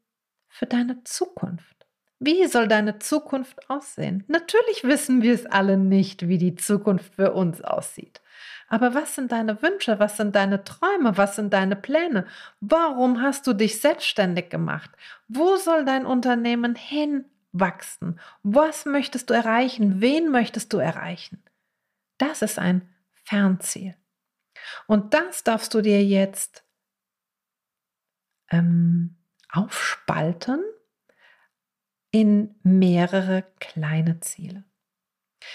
für 0.49 0.66
deine 0.66 1.05
Zukunft? 1.05 1.87
Wie 2.19 2.47
soll 2.47 2.66
deine 2.66 2.99
Zukunft 2.99 3.69
aussehen? 3.69 4.25
Natürlich 4.26 4.85
wissen 4.85 5.21
wir 5.21 5.35
es 5.35 5.45
alle 5.45 5.76
nicht, 5.76 6.28
wie 6.28 6.38
die 6.38 6.55
Zukunft 6.55 7.14
für 7.14 7.35
uns 7.35 7.61
aussieht. 7.61 8.23
Aber 8.68 8.94
was 8.94 9.14
sind 9.14 9.32
deine 9.32 9.62
Wünsche? 9.62 9.99
Was 9.99 10.16
sind 10.16 10.35
deine 10.35 10.64
Träume? 10.64 11.16
Was 11.16 11.37
sind 11.37 11.52
deine 11.52 11.76
Pläne? 11.76 12.26
Warum 12.61 13.23
hast 13.23 13.46
du 13.46 13.52
dich 13.52 13.80
selbstständig 13.80 14.50
gemacht? 14.50 14.90
Wo 15.28 15.56
soll 15.56 15.85
dein 15.85 16.04
Unternehmen 16.04 16.75
hinwachsen? 16.75 18.20
Was 18.42 18.85
möchtest 18.85 19.30
du 19.30 19.35
erreichen? 19.35 20.00
Wen 20.00 20.30
möchtest 20.30 20.73
du 20.73 20.78
erreichen? 20.78 21.42
Das 22.18 22.42
ist 22.42 22.58
ein 22.58 22.88
Fernziel. 23.25 23.94
Und 24.87 25.14
das 25.14 25.44
darfst 25.44 25.73
du 25.75 25.80
dir 25.80 26.04
jetzt 26.04 26.64
ähm, 28.50 29.16
aufspalten 29.50 30.62
in 32.11 32.54
mehrere 32.62 33.44
kleine 33.61 34.20
Ziele. 34.20 34.64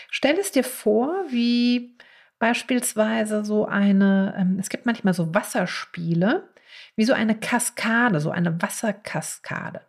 Stell 0.10 0.38
es 0.38 0.52
dir 0.52 0.64
vor, 0.64 1.26
wie 1.30 1.98
beispielsweise 2.42 3.46
so 3.46 3.68
eine, 3.68 4.34
ähm, 4.36 4.58
es 4.60 4.70
gibt 4.70 4.88
manchmal 4.88 5.14
so 5.14 5.34
Wasserspiele, 5.34 6.50
wie 6.96 7.06
so 7.06 7.14
eine 7.14 7.36
Kaskade, 7.36 8.20
so 8.20 8.32
eine 8.32 8.60
Wasserkaskade, 8.62 9.82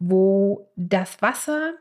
wo 0.00 0.68
das 0.74 1.22
Wasser 1.22 1.74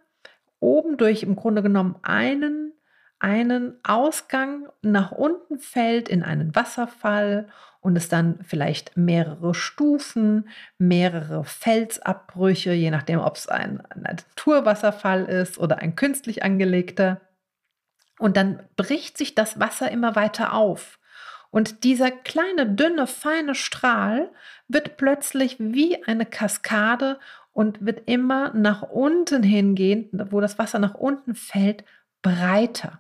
oben 0.60 0.98
durch 0.98 1.24
im 1.24 1.36
Grunde 1.36 1.64
genommen 1.64 1.96
einen 2.04 2.72
einen 3.18 3.80
Ausgang 3.84 4.68
nach 4.82 5.12
unten 5.12 5.58
fällt 5.58 6.10
in 6.10 6.22
einen 6.22 6.54
Wasserfall 6.54 7.48
und 7.80 7.96
es 7.96 8.10
dann 8.10 8.40
vielleicht 8.44 8.98
mehrere 8.98 9.56
Stufen, 9.56 10.50
mehrere 10.78 11.44
Felsabbrüche, 11.44 12.74
je 12.74 12.92
nachdem, 12.92 13.20
ob 13.20 13.38
es 13.38 13.48
ein 13.48 13.82
Naturwasserfall 13.96 15.26
ist 15.26 15.58
oder 15.58 15.80
ein 15.80 15.96
künstlich 15.96 16.44
angelegter. 16.44 17.22
Und 18.20 18.38
dann 18.38 18.64
bricht 18.76 19.18
sich 19.18 19.36
das 19.36 19.60
Wasser 19.60 19.92
immer 19.92 20.16
weiter 20.16 20.54
auf. 20.54 21.00
Und 21.52 21.84
dieser 21.84 22.12
kleine, 22.12 22.68
dünne, 22.68 23.08
feine 23.08 23.56
Strahl 23.56 24.32
wird 24.68 24.98
plötzlich 24.98 25.58
wie 25.60 26.04
eine 26.04 26.26
Kaskade 26.26 27.20
und 27.54 27.86
wird 27.86 28.10
immer 28.10 28.54
nach 28.54 28.82
unten 28.82 29.42
hingehen, 29.42 30.10
wo 30.32 30.42
das 30.42 30.60
Wasser 30.60 30.80
nach 30.80 30.96
unten 30.96 31.36
fällt, 31.36 31.86
breiter. 32.22 33.00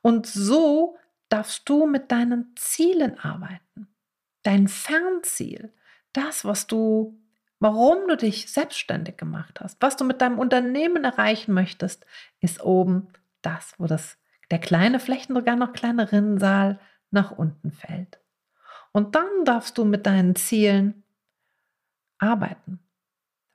Und 0.00 0.26
so 0.26 0.96
darfst 1.28 1.68
du 1.68 1.86
mit 1.86 2.10
deinen 2.10 2.54
Zielen 2.56 3.18
arbeiten. 3.18 3.88
Dein 4.42 4.68
Fernziel, 4.68 5.72
das, 6.12 6.44
was 6.44 6.66
du, 6.66 7.18
warum 7.58 8.08
du 8.08 8.16
dich 8.16 8.50
selbstständig 8.50 9.16
gemacht 9.16 9.60
hast, 9.60 9.76
was 9.82 9.96
du 9.96 10.04
mit 10.04 10.20
deinem 10.22 10.38
Unternehmen 10.38 11.04
erreichen 11.04 11.52
möchtest, 11.52 12.06
ist 12.40 12.62
oben 12.62 13.08
das, 13.42 13.74
wo 13.78 13.86
das, 13.86 14.16
der 14.50 14.58
kleine, 14.58 15.00
vielleicht 15.00 15.28
sogar 15.28 15.56
noch 15.56 15.72
kleine 15.72 16.10
Rinnsal 16.10 16.80
nach 17.10 17.30
unten 17.30 17.72
fällt. 17.72 18.20
Und 18.92 19.14
dann 19.14 19.44
darfst 19.44 19.78
du 19.78 19.84
mit 19.84 20.06
deinen 20.06 20.36
Zielen 20.36 21.04
arbeiten. 22.18 22.80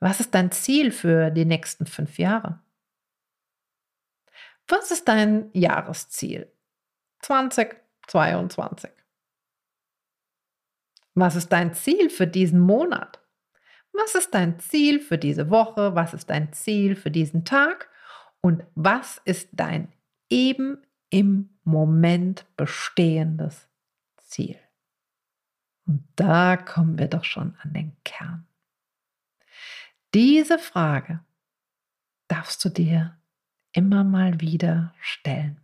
Was 0.00 0.20
ist 0.20 0.34
dein 0.34 0.50
Ziel 0.50 0.92
für 0.92 1.30
die 1.30 1.44
nächsten 1.44 1.86
fünf 1.86 2.18
Jahre? 2.18 2.60
Was 4.66 4.90
ist 4.90 5.08
dein 5.08 5.50
Jahresziel 5.52 6.50
2022? 7.20 8.90
Was 11.14 11.36
ist 11.36 11.48
dein 11.50 11.74
Ziel 11.74 12.08
für 12.08 12.26
diesen 12.26 12.60
Monat? 12.60 13.20
Was 13.92 14.14
ist 14.14 14.32
dein 14.32 14.58
Ziel 14.60 15.00
für 15.00 15.18
diese 15.18 15.50
Woche? 15.50 15.94
Was 15.94 16.14
ist 16.14 16.30
dein 16.30 16.52
Ziel 16.52 16.96
für 16.96 17.10
diesen 17.10 17.44
Tag? 17.44 17.90
Und 18.40 18.64
was 18.74 19.20
ist 19.24 19.48
dein 19.52 19.92
eben 20.30 20.78
im 21.10 21.50
Moment 21.64 22.46
bestehendes 22.56 23.68
Ziel? 24.16 24.58
Und 25.86 26.06
da 26.16 26.56
kommen 26.56 26.98
wir 26.98 27.08
doch 27.08 27.24
schon 27.24 27.56
an 27.62 27.72
den 27.72 27.96
Kern. 28.04 28.46
Diese 30.14 30.58
Frage 30.58 31.20
darfst 32.28 32.64
du 32.64 32.68
dir 32.68 33.18
immer 33.72 34.04
mal 34.04 34.40
wieder 34.40 34.94
stellen. 35.00 35.60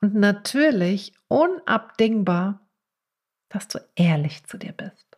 Und 0.00 0.14
natürlich 0.14 1.14
unabdingbar, 1.28 2.60
dass 3.48 3.68
du 3.68 3.78
ehrlich 3.94 4.44
zu 4.44 4.58
dir 4.58 4.72
bist. 4.72 5.13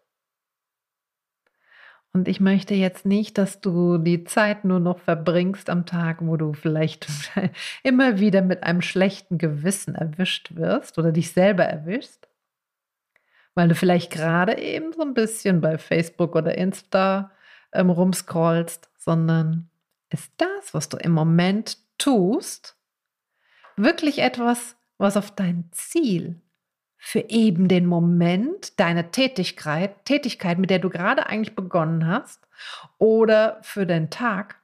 Und 2.17 2.29
ich 2.29 2.41
möchte 2.41 2.75
jetzt 2.75 3.05
nicht, 3.05 3.37
dass 3.37 3.61
du 3.61 3.99
die 3.99 4.25
Zeit 4.25 4.65
nur 4.65 4.81
noch 4.81 5.01
verbringst 5.01 5.69
am 5.69 5.85
Tag, 5.85 6.27
wo 6.27 6.39
du 6.39 6.55
vielleicht 6.55 7.07
immer 7.83 8.19
wieder 8.19 8.41
mit 8.41 8.63
einem 8.63 8.81
schlechten 8.81 9.37
Gewissen 9.37 9.95
erwischt 9.95 10.57
wirst 10.57 10.99
oder 10.99 11.13
dich 11.13 11.33
selber 11.33 11.65
erwischst, 11.65 12.27
weil 13.55 13.69
du 13.69 13.75
vielleicht 13.75 14.11
gerade 14.11 14.59
eben 14.59 14.95
so 14.95 15.03
ein 15.03 15.13
bisschen 15.13 15.61
bei 15.61 15.77
Facebook 15.77 16.35
oder 16.37 16.57
Insta 16.57 17.33
ähm, 17.75 17.91
rumscrollst, 17.91 18.89
sondern 18.97 19.69
ist 20.09 20.33
das, 20.39 20.73
was 20.73 20.89
du 20.89 20.97
im 20.97 21.13
Moment 21.13 21.77
tust, 21.99 22.79
wirklich 23.77 24.21
etwas, 24.21 24.75
was 24.97 25.19
auf 25.19 25.33
dein 25.33 25.69
Ziel 25.71 26.41
für 27.07 27.31
eben 27.31 27.69
den 27.69 27.87
Moment, 27.87 28.81
deine 28.81 29.13
Tätigkeit, 29.13 30.05
Tätigkeit, 30.05 30.59
mit 30.59 30.71
der 30.71 30.81
du 30.81 30.91
gerade 30.91 31.27
eigentlich 31.27 31.55
begonnen 31.55 32.05
hast, 32.09 32.49
oder 32.99 33.63
für 33.63 33.87
den 33.87 34.11
Tag, 34.11 34.61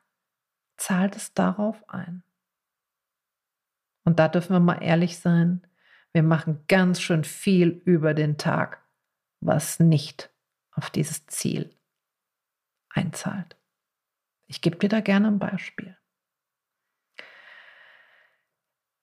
zahlt 0.77 1.15
es 1.15 1.35
darauf 1.35 1.89
ein. 1.89 2.25
Und 4.05 4.19
da 4.19 4.27
dürfen 4.27 4.55
wir 4.55 4.59
mal 4.59 4.83
ehrlich 4.83 5.21
sein, 5.21 5.65
wir 6.13 6.25
machen 6.25 6.65
ganz 6.67 7.01
schön 7.01 7.23
viel 7.23 7.81
über 7.85 8.13
den 8.13 8.39
Tag, 8.39 8.83
was 9.39 9.79
nicht 9.79 10.35
auf 10.73 10.91
dieses 10.91 11.25
Ziel 11.29 11.73
einzahlt. 12.89 13.57
Ich 14.49 14.63
gebe 14.63 14.79
dir 14.79 14.89
da 14.89 14.99
gerne 14.99 15.29
ein 15.29 15.39
Beispiel. 15.39 15.97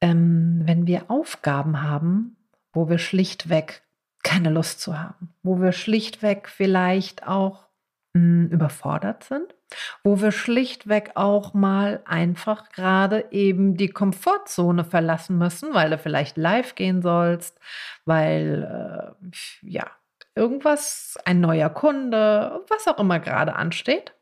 Ähm, 0.01 0.59
wenn 0.65 0.87
wir 0.87 1.09
Aufgaben 1.09 1.81
haben, 1.81 2.35
wo 2.73 2.89
wir 2.89 2.97
schlichtweg 2.97 3.83
keine 4.23 4.49
Lust 4.49 4.81
zu 4.81 4.99
haben, 4.99 5.33
wo 5.43 5.61
wir 5.61 5.71
schlichtweg 5.71 6.49
vielleicht 6.49 7.25
auch 7.27 7.67
mh, 8.13 8.21
hm, 8.21 8.47
überfordert 8.49 9.23
sind, 9.23 9.55
wo 10.03 10.21
wir 10.21 10.31
schlichtweg 10.31 11.11
auch 11.15 11.53
mal 11.53 12.01
einfach 12.05 12.69
gerade 12.69 13.25
eben 13.31 13.77
die 13.77 13.89
Komfortzone 13.89 14.83
verlassen 14.83 15.37
müssen, 15.37 15.73
weil 15.73 15.89
du 15.89 15.97
vielleicht 15.97 16.37
live 16.37 16.75
gehen 16.75 17.01
sollst, 17.01 17.59
weil 18.05 19.15
äh, 19.23 19.67
ja 19.67 19.87
irgendwas, 20.35 21.17
ein 21.25 21.41
neuer 21.41 21.69
Kunde, 21.69 22.63
was 22.69 22.87
auch 22.87 22.97
immer 22.97 23.19
gerade 23.19 23.55
ansteht. 23.55 24.13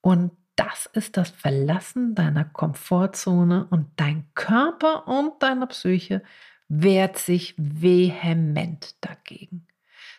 Und 0.00 0.32
das 0.56 0.86
ist 0.86 1.16
das 1.16 1.30
Verlassen 1.30 2.14
deiner 2.14 2.44
Komfortzone 2.44 3.66
und 3.70 3.88
dein 3.96 4.28
Körper 4.34 5.06
und 5.06 5.42
deine 5.42 5.66
Psyche 5.66 6.22
wehrt 6.68 7.18
sich 7.18 7.54
vehement 7.58 8.96
dagegen. 9.04 9.66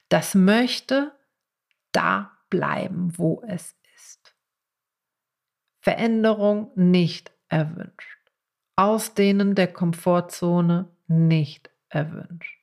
Das 0.10 0.36
möchte 0.36 1.12
da 1.92 2.38
bleiben, 2.50 3.18
wo 3.18 3.44
es 3.48 3.76
ist. 3.96 4.36
Veränderung 5.82 6.72
nicht 6.76 7.32
erwünscht. 7.50 8.20
Ausdehnen 8.76 9.56
der 9.56 9.74
Komfortzone 9.74 10.88
nicht 11.08 11.72
erwünscht. 11.90 12.62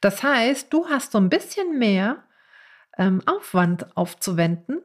Das 0.00 0.22
heißt, 0.22 0.72
du 0.72 0.88
hast 0.88 1.12
so 1.12 1.18
ein 1.18 1.30
bisschen 1.30 1.78
mehr 1.78 2.24
ähm, 2.98 3.22
Aufwand 3.26 3.96
aufzuwenden, 3.96 4.82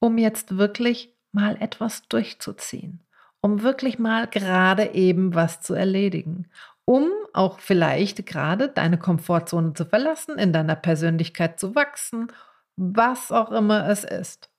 um 0.00 0.18
jetzt 0.18 0.56
wirklich 0.56 1.17
mal 1.32 1.56
etwas 1.60 2.08
durchzuziehen, 2.08 3.06
um 3.40 3.62
wirklich 3.62 3.98
mal 3.98 4.26
gerade 4.26 4.94
eben 4.94 5.34
was 5.34 5.60
zu 5.60 5.74
erledigen, 5.74 6.48
um 6.84 7.10
auch 7.34 7.58
vielleicht 7.60 8.26
gerade 8.26 8.68
deine 8.68 8.98
Komfortzone 8.98 9.74
zu 9.74 9.84
verlassen, 9.84 10.38
in 10.38 10.52
deiner 10.52 10.76
Persönlichkeit 10.76 11.60
zu 11.60 11.74
wachsen, 11.74 12.32
was 12.76 13.32
auch 13.32 13.50
immer 13.50 13.88
es 13.88 14.04
ist. 14.04 14.50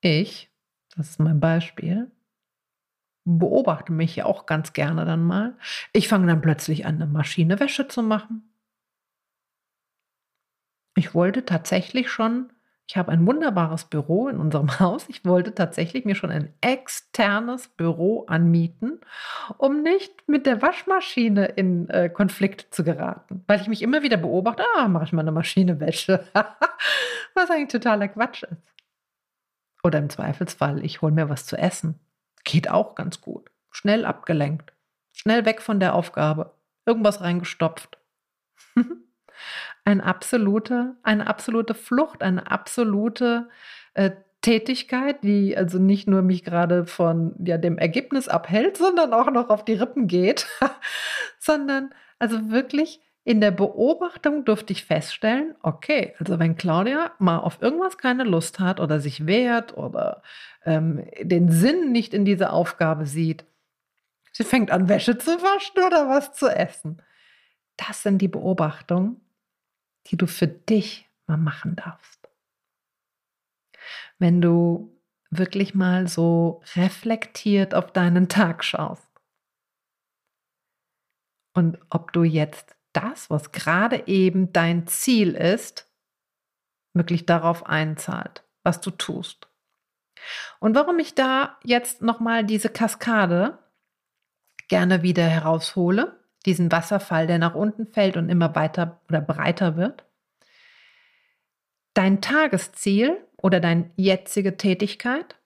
Ich, 0.00 0.50
das 0.96 1.10
ist 1.10 1.20
mein 1.20 1.40
Beispiel, 1.40 2.10
beobachte 3.26 3.92
mich 3.92 4.16
ja 4.16 4.24
auch 4.24 4.46
ganz 4.46 4.72
gerne 4.72 5.04
dann 5.04 5.24
mal. 5.24 5.58
Ich 5.92 6.08
fange 6.08 6.28
dann 6.28 6.40
plötzlich 6.40 6.86
an, 6.86 6.96
eine 6.96 7.06
Maschine 7.06 7.58
Wäsche 7.60 7.88
zu 7.88 8.02
machen. 8.02 8.52
Ich 10.96 11.14
wollte 11.14 11.44
tatsächlich 11.44 12.08
schon 12.10 12.50
ich 12.88 12.96
habe 12.96 13.10
ein 13.10 13.26
wunderbares 13.26 13.84
Büro 13.84 14.28
in 14.28 14.38
unserem 14.38 14.78
Haus. 14.80 15.08
Ich 15.08 15.24
wollte 15.24 15.54
tatsächlich 15.54 16.04
mir 16.04 16.14
schon 16.14 16.30
ein 16.30 16.52
externes 16.60 17.68
Büro 17.68 18.24
anmieten, 18.26 19.00
um 19.58 19.82
nicht 19.82 20.28
mit 20.28 20.46
der 20.46 20.62
Waschmaschine 20.62 21.46
in 21.46 21.88
äh, 21.90 22.08
Konflikt 22.08 22.72
zu 22.72 22.84
geraten. 22.84 23.44
Weil 23.48 23.60
ich 23.60 23.68
mich 23.68 23.82
immer 23.82 24.02
wieder 24.02 24.16
beobachte, 24.16 24.62
ah, 24.76 24.88
mache 24.88 25.04
ich 25.04 25.12
mal 25.12 25.22
eine 25.22 25.32
Maschine 25.32 25.80
Wäsche. 25.80 26.26
was 27.34 27.50
eigentlich 27.50 27.68
totaler 27.68 28.08
Quatsch 28.08 28.44
ist. 28.44 28.72
Oder 29.82 29.98
im 29.98 30.10
Zweifelsfall, 30.10 30.84
ich 30.84 31.02
hole 31.02 31.12
mir 31.12 31.28
was 31.28 31.46
zu 31.46 31.56
essen. 31.56 31.98
Geht 32.44 32.70
auch 32.70 32.94
ganz 32.94 33.20
gut. 33.20 33.50
Schnell 33.70 34.04
abgelenkt. 34.04 34.72
Schnell 35.12 35.44
weg 35.44 35.60
von 35.60 35.80
der 35.80 35.94
Aufgabe. 35.94 36.54
Irgendwas 36.86 37.20
reingestopft. 37.20 37.98
ein 39.86 40.00
absolute, 40.00 40.96
eine 41.04 41.28
absolute 41.28 41.74
Flucht, 41.74 42.22
eine 42.22 42.50
absolute 42.50 43.48
äh, 43.94 44.10
Tätigkeit, 44.42 45.22
die 45.22 45.56
also 45.56 45.78
nicht 45.78 46.08
nur 46.08 46.22
mich 46.22 46.44
gerade 46.44 46.86
von 46.86 47.34
ja, 47.44 47.56
dem 47.56 47.78
Ergebnis 47.78 48.28
abhält, 48.28 48.76
sondern 48.78 49.14
auch 49.14 49.30
noch 49.30 49.48
auf 49.48 49.64
die 49.64 49.74
Rippen 49.74 50.08
geht, 50.08 50.46
sondern 51.38 51.94
also 52.18 52.50
wirklich 52.50 53.00
in 53.22 53.40
der 53.40 53.52
Beobachtung 53.52 54.44
durfte 54.44 54.72
ich 54.72 54.84
feststellen, 54.84 55.54
okay, 55.62 56.14
also 56.18 56.38
wenn 56.38 56.56
Claudia 56.56 57.12
mal 57.18 57.38
auf 57.38 57.60
irgendwas 57.60 57.98
keine 57.98 58.24
Lust 58.24 58.60
hat 58.60 58.80
oder 58.80 59.00
sich 59.00 59.26
wehrt 59.26 59.76
oder 59.76 60.22
ähm, 60.64 61.04
den 61.20 61.50
Sinn 61.50 61.92
nicht 61.92 62.14
in 62.14 62.24
diese 62.24 62.50
Aufgabe 62.50 63.06
sieht, 63.06 63.44
sie 64.32 64.44
fängt 64.44 64.70
an, 64.70 64.88
Wäsche 64.88 65.18
zu 65.18 65.30
waschen 65.42 65.84
oder 65.84 66.08
was 66.08 66.32
zu 66.32 66.48
essen. 66.48 67.02
Das 67.76 68.02
sind 68.02 68.18
die 68.18 68.28
Beobachtungen, 68.28 69.20
die 70.06 70.16
du 70.16 70.26
für 70.26 70.48
dich 70.48 71.08
mal 71.26 71.36
machen 71.36 71.76
darfst. 71.76 72.28
Wenn 74.18 74.40
du 74.40 74.96
wirklich 75.30 75.74
mal 75.74 76.08
so 76.08 76.62
reflektiert 76.74 77.74
auf 77.74 77.92
deinen 77.92 78.28
Tag 78.28 78.64
schaust 78.64 79.08
und 81.54 81.78
ob 81.90 82.12
du 82.12 82.22
jetzt 82.22 82.76
das, 82.92 83.28
was 83.28 83.52
gerade 83.52 84.06
eben 84.06 84.52
dein 84.52 84.86
Ziel 84.86 85.34
ist, 85.34 85.90
wirklich 86.94 87.26
darauf 87.26 87.66
einzahlt, 87.66 88.44
was 88.62 88.80
du 88.80 88.90
tust. 88.90 89.48
Und 90.60 90.74
warum 90.74 90.98
ich 90.98 91.14
da 91.14 91.58
jetzt 91.62 92.00
nochmal 92.00 92.44
diese 92.44 92.70
Kaskade 92.70 93.58
gerne 94.68 95.02
wieder 95.02 95.24
heraushole, 95.24 96.18
diesen 96.46 96.72
Wasserfall, 96.72 97.26
der 97.26 97.38
nach 97.38 97.54
unten 97.54 97.86
fällt 97.86 98.16
und 98.16 98.28
immer 98.28 98.54
weiter 98.54 99.00
oder 99.08 99.20
breiter 99.20 99.76
wird. 99.76 100.04
Dein 101.94 102.20
Tagesziel 102.20 103.16
oder 103.36 103.60
deine 103.60 103.90
jetzige 103.96 104.56
Tätigkeit 104.56 105.36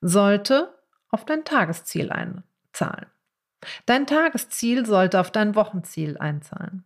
sollte 0.00 0.74
auf 1.10 1.24
dein 1.24 1.44
Tagesziel 1.44 2.10
einzahlen. 2.10 3.06
Dein 3.86 4.06
Tagesziel 4.06 4.86
sollte 4.86 5.20
auf 5.20 5.30
dein 5.30 5.54
Wochenziel 5.54 6.16
einzahlen. 6.18 6.84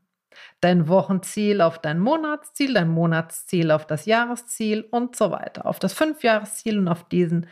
Dein 0.61 0.89
Wochenziel 0.89 1.61
auf 1.61 1.79
dein 1.79 2.01
Monatsziel, 2.01 2.75
dein 2.75 2.89
Monatsziel 2.89 3.71
auf 3.71 3.87
das 3.87 4.07
Jahresziel 4.07 4.87
und 4.91 5.15
so 5.15 5.31
weiter. 5.31 5.67
Auf 5.67 5.79
das 5.79 5.93
Fünfjahresziel 5.93 6.79
und 6.79 6.89
auf 6.89 7.09
diesen 7.09 7.47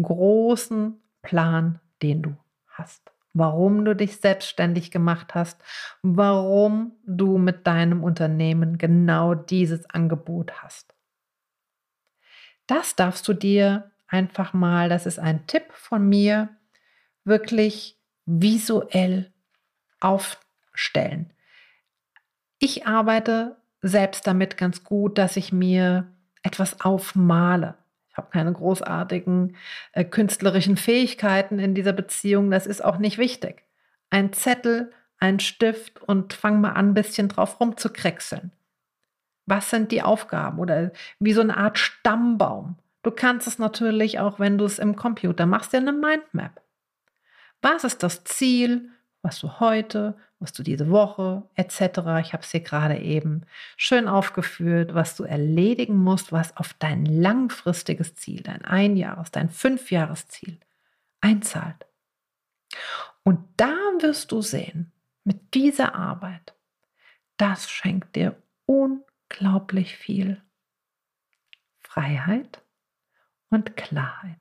großen 0.00 1.02
Plan, 1.22 1.80
den 2.00 2.22
du 2.22 2.36
hast 2.68 3.07
warum 3.38 3.84
du 3.84 3.94
dich 3.94 4.18
selbstständig 4.18 4.90
gemacht 4.90 5.34
hast, 5.34 5.60
warum 6.02 6.92
du 7.06 7.38
mit 7.38 7.66
deinem 7.66 8.04
Unternehmen 8.04 8.78
genau 8.78 9.34
dieses 9.34 9.88
Angebot 9.90 10.62
hast. 10.62 10.94
Das 12.66 12.96
darfst 12.96 13.26
du 13.26 13.32
dir 13.32 13.90
einfach 14.06 14.52
mal, 14.52 14.88
das 14.88 15.06
ist 15.06 15.18
ein 15.18 15.46
Tipp 15.46 15.64
von 15.72 16.06
mir, 16.08 16.50
wirklich 17.24 17.98
visuell 18.26 19.32
aufstellen. 20.00 21.32
Ich 22.58 22.86
arbeite 22.86 23.56
selbst 23.80 24.26
damit 24.26 24.56
ganz 24.56 24.84
gut, 24.84 25.16
dass 25.16 25.36
ich 25.36 25.52
mir 25.52 26.12
etwas 26.42 26.80
aufmale. 26.80 27.77
Habe 28.18 28.30
keine 28.30 28.52
großartigen 28.52 29.56
äh, 29.92 30.04
künstlerischen 30.04 30.76
Fähigkeiten 30.76 31.58
in 31.58 31.74
dieser 31.74 31.94
Beziehung, 31.94 32.50
das 32.50 32.66
ist 32.66 32.84
auch 32.84 32.98
nicht 32.98 33.16
wichtig. 33.16 33.64
Ein 34.10 34.32
Zettel, 34.32 34.92
ein 35.18 35.40
Stift 35.40 36.02
und 36.02 36.34
fang 36.34 36.60
mal 36.60 36.72
an, 36.72 36.90
ein 36.90 36.94
bisschen 36.94 37.28
drauf 37.28 37.60
rumzukriegseln. 37.60 38.52
Was 39.46 39.70
sind 39.70 39.92
die 39.92 40.02
Aufgaben? 40.02 40.58
Oder 40.58 40.92
wie 41.18 41.32
so 41.32 41.40
eine 41.40 41.56
Art 41.56 41.78
Stammbaum. 41.78 42.76
Du 43.02 43.10
kannst 43.10 43.46
es 43.46 43.58
natürlich 43.58 44.18
auch, 44.18 44.38
wenn 44.38 44.58
du 44.58 44.64
es 44.64 44.78
im 44.78 44.96
Computer 44.96 45.46
machst, 45.46 45.72
dir 45.72 45.78
eine 45.78 45.92
Mindmap. 45.92 46.60
Was 47.62 47.84
ist 47.84 48.02
das 48.02 48.24
Ziel, 48.24 48.90
was 49.22 49.40
du 49.40 49.60
heute, 49.60 50.16
was 50.38 50.52
du 50.52 50.62
diese 50.62 50.90
Woche 50.90 51.42
etc. 51.54 51.80
Ich 52.20 52.32
habe 52.32 52.42
es 52.42 52.50
hier 52.50 52.60
gerade 52.60 52.98
eben 52.98 53.42
schön 53.76 54.08
aufgeführt, 54.08 54.94
was 54.94 55.16
du 55.16 55.24
erledigen 55.24 55.96
musst, 55.96 56.32
was 56.32 56.56
auf 56.56 56.74
dein 56.74 57.04
langfristiges 57.04 58.14
Ziel, 58.14 58.42
dein 58.42 58.62
Einjahres-, 58.64 59.32
dein 59.32 59.50
Fünfjahresziel 59.50 60.60
einzahlt. 61.20 61.86
Und 63.24 63.44
da 63.56 63.74
wirst 64.00 64.32
du 64.32 64.40
sehen, 64.40 64.92
mit 65.24 65.54
dieser 65.54 65.94
Arbeit, 65.94 66.54
das 67.36 67.70
schenkt 67.70 68.16
dir 68.16 68.40
unglaublich 68.66 69.96
viel 69.96 70.42
Freiheit 71.80 72.62
und 73.50 73.76
Klarheit. 73.76 74.38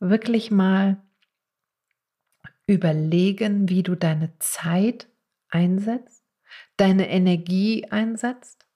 Wirklich 0.00 0.50
mal 0.50 1.02
überlegen, 2.66 3.68
wie 3.68 3.82
du 3.82 3.94
deine 3.94 4.30
Zeit 4.38 5.08
einsetzt, 5.48 6.24
deine 6.76 7.08
Energie 7.08 7.86
einsetzt. 7.90 8.66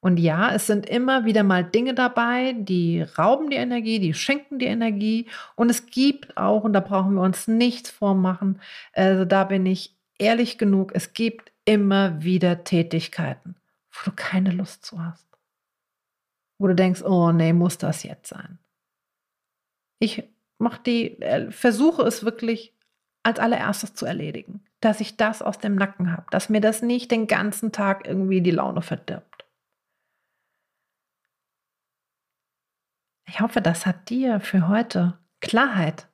Und 0.00 0.18
ja, 0.18 0.54
es 0.54 0.66
sind 0.66 0.86
immer 0.86 1.24
wieder 1.24 1.42
mal 1.42 1.64
Dinge 1.64 1.92
dabei, 1.92 2.54
die 2.56 3.02
rauben 3.02 3.50
die 3.50 3.56
Energie, 3.56 3.98
die 3.98 4.14
schenken 4.14 4.58
die 4.58 4.66
Energie. 4.66 5.26
Und 5.56 5.70
es 5.70 5.86
gibt 5.86 6.36
auch, 6.36 6.62
und 6.62 6.72
da 6.72 6.80
brauchen 6.80 7.14
wir 7.14 7.22
uns 7.22 7.48
nichts 7.48 7.90
vormachen, 7.90 8.60
also 8.92 9.24
da 9.24 9.44
bin 9.44 9.66
ich 9.66 9.96
ehrlich 10.18 10.58
genug, 10.58 10.92
es 10.94 11.14
gibt 11.14 11.52
immer 11.64 12.22
wieder 12.22 12.64
Tätigkeiten, 12.64 13.56
wo 13.90 14.10
du 14.10 14.12
keine 14.14 14.52
Lust 14.52 14.84
zu 14.84 15.02
hast. 15.04 15.26
Wo 16.58 16.66
du 16.66 16.74
denkst, 16.74 17.02
oh 17.02 17.32
nee, 17.32 17.52
muss 17.52 17.78
das 17.78 18.02
jetzt 18.02 18.28
sein? 18.28 18.58
Ich 20.00 20.24
mach 20.58 20.78
die, 20.78 21.20
äh, 21.20 21.50
versuche 21.50 22.02
es 22.02 22.24
wirklich 22.24 22.77
als 23.28 23.38
allererstes 23.38 23.94
zu 23.94 24.06
erledigen. 24.06 24.64
Dass 24.80 25.00
ich 25.00 25.16
das 25.18 25.42
aus 25.42 25.58
dem 25.58 25.74
Nacken 25.74 26.12
habe, 26.12 26.26
dass 26.30 26.48
mir 26.48 26.62
das 26.62 26.80
nicht 26.80 27.10
den 27.10 27.26
ganzen 27.26 27.72
Tag 27.72 28.06
irgendwie 28.06 28.40
die 28.40 28.50
Laune 28.50 28.80
verdirbt. 28.80 29.44
Ich 33.26 33.40
hoffe, 33.40 33.60
das 33.60 33.84
hat 33.84 34.08
dir 34.08 34.40
für 34.40 34.68
heute 34.68 35.18
Klarheit 35.40 36.08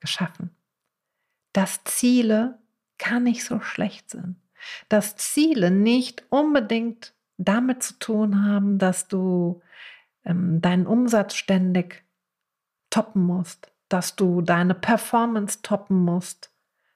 geschaffen, 0.00 0.50
dass 1.52 1.84
Ziele 1.84 2.58
gar 2.98 3.20
nicht 3.20 3.44
so 3.44 3.60
schlecht 3.60 4.10
sind, 4.10 4.36
dass 4.88 5.16
Ziele 5.16 5.70
nicht 5.70 6.24
unbedingt 6.28 7.14
damit 7.36 7.84
zu 7.84 7.98
tun 8.00 8.44
haben, 8.44 8.78
dass 8.78 9.06
du 9.06 9.62
ähm, 10.24 10.60
deinen 10.60 10.88
Umsatz 10.88 11.34
ständig 11.36 12.04
toppen 12.90 13.22
musst, 13.22 13.72
dass 13.92 14.16
du 14.16 14.40
deine 14.40 14.74
Performance 14.74 15.60
toppen 15.62 16.04
musst 16.04 16.50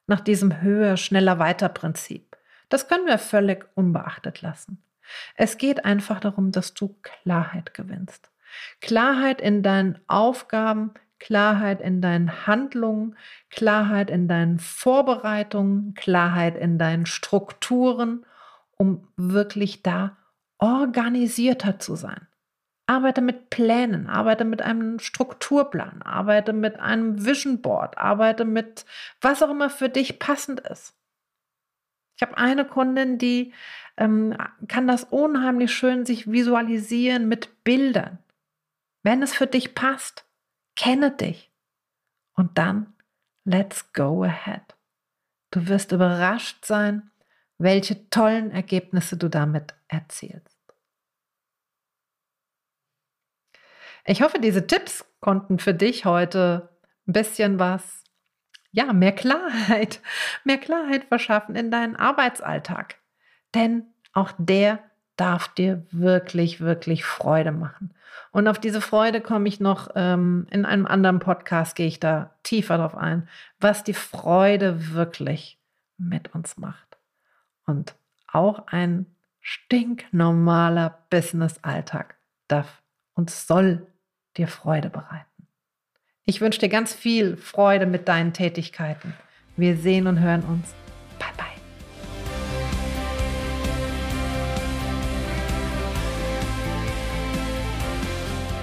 nach 0.07 0.21
diesem 0.21 0.63
höher, 0.63 0.97
schneller, 0.97 1.39
weiter 1.39 1.69
Prinzip. 1.69 2.37
Das 2.69 2.89
können 2.89 3.07
wir 3.07 3.19
völlig 3.19 3.67
unbeachtet 3.75 4.43
lassen. 4.43 4.83
Es 5.35 5.59
geht 5.59 5.85
einfach 5.85 6.21
darum, 6.21 6.51
dass 6.53 6.75
du 6.75 6.97
Klarheit 7.03 7.75
gewinnst. 7.75 8.31
Klarheit 8.81 9.41
in 9.41 9.63
deinen 9.63 9.99
Aufgaben, 10.07 10.93
Klarheit 11.19 11.81
in 11.81 12.01
deinen 12.01 12.47
Handlungen, 12.47 13.17
Klarheit 13.51 14.11
in 14.11 14.29
deinen 14.29 14.59
Vorbereitungen, 14.59 15.95
Klarheit 15.95 16.57
in 16.57 16.79
deinen 16.79 17.07
Strukturen, 17.07 18.25
um 18.77 19.09
wirklich 19.17 19.83
da 19.83 20.17
organisierter 20.59 21.79
zu 21.79 21.97
sein. 21.97 22.27
Arbeite 22.87 23.23
mit 23.23 23.49
Plänen, 23.49 24.09
arbeite 24.09 24.45
mit 24.45 24.61
einem 24.61 24.99
Strukturplan, 24.99 26.03
arbeite 26.03 26.53
mit 26.53 26.79
einem 26.79 27.25
Vision 27.25 27.63
Board, 27.63 27.97
arbeite 27.97 28.45
mit 28.45 28.85
was 29.21 29.43
auch 29.43 29.51
immer 29.51 29.71
für 29.71 29.89
dich 29.89 30.19
passend 30.19 30.61
ist. 30.61 30.95
Ich 32.17 32.23
habe 32.23 32.37
eine 32.37 32.65
Kundin, 32.65 33.19
die 33.19 33.53
ähm, 33.97 34.37
kann 34.69 34.87
das 34.87 35.05
unheimlich 35.05 35.73
schön 35.73 36.05
sich 36.05 36.31
visualisieren 36.31 37.29
mit 37.29 37.65
Bildern. 37.65 38.19
Wenn 39.03 39.23
es 39.23 39.35
für 39.35 39.47
dich 39.47 39.75
passt, 39.75 40.25
kenne 40.77 41.11
dich. 41.11 41.51
Und 42.35 42.59
dann, 42.59 42.95
let's 43.45 43.93
go 43.93 44.25
ahead. 44.25 44.63
Du 45.51 45.69
wirst 45.69 45.93
überrascht 45.93 46.65
sein, 46.65 47.11
welche 47.59 48.09
tollen 48.11 48.51
Ergebnisse 48.51 49.17
du 49.17 49.29
damit 49.29 49.75
erzielst. 49.89 50.54
Ich 54.07 54.23
hoffe, 54.23 54.39
diese 54.39 54.67
Tipps 54.67 55.05
konnten 55.21 55.59
für 55.59 55.75
dich 55.75 56.05
heute 56.05 56.69
ein 57.09 57.13
bisschen 57.13 57.59
was, 57.59 58.05
ja, 58.71 58.93
mehr 58.93 59.13
Klarheit, 59.13 60.01
mehr 60.45 60.59
Klarheit 60.59 61.05
verschaffen 61.05 61.57
in 61.57 61.71
deinen 61.71 61.97
Arbeitsalltag. 61.97 62.97
Denn 63.55 63.87
auch 64.13 64.33
der 64.39 64.81
darf 65.17 65.49
dir 65.49 65.87
wirklich, 65.91 66.61
wirklich 66.61 67.05
Freude 67.05 67.53
machen. 67.53 67.95
Und 68.33 68.49
auf 68.49 68.59
diese 68.59 68.81
Freude 68.81 69.21
komme 69.21 69.49
ich 69.49 69.61
noch 69.61 69.91
ähm, 69.95 70.47
in 70.51 70.65
einem 70.65 70.87
anderen 70.87 71.21
Podcast, 71.21 71.77
gehe 71.77 71.87
ich 71.87 72.01
da 72.01 72.35
tiefer 72.43 72.79
drauf 72.79 72.97
ein, 72.97 73.29
was 73.61 73.85
die 73.85 73.95
Freude 73.95 74.93
wirklich 74.93 75.61
mit 75.99 76.35
uns 76.35 76.57
macht. 76.57 76.99
Und 77.65 77.95
auch 78.27 78.67
ein 78.67 79.07
stinknormaler 79.41 81.07
Business-Alltag 81.11 82.17
darf 82.49 82.83
und 83.15 83.31
soll 83.31 83.87
dir 84.37 84.49
Freude 84.49 84.91
bereiten. 84.91 85.27
Ich 86.27 86.41
wünsche 86.41 86.61
dir 86.61 86.69
ganz 86.69 86.95
viel 86.95 87.37
Freude 87.37 87.87
mit 87.87 88.09
deinen 88.09 88.33
Tätigkeiten. 88.33 89.15
Wir 89.57 89.77
sehen 89.77 90.07
und 90.07 90.21
hören 90.21 90.43
uns. 90.43 90.75
Bye 91.19 91.29
bye. 91.37 91.47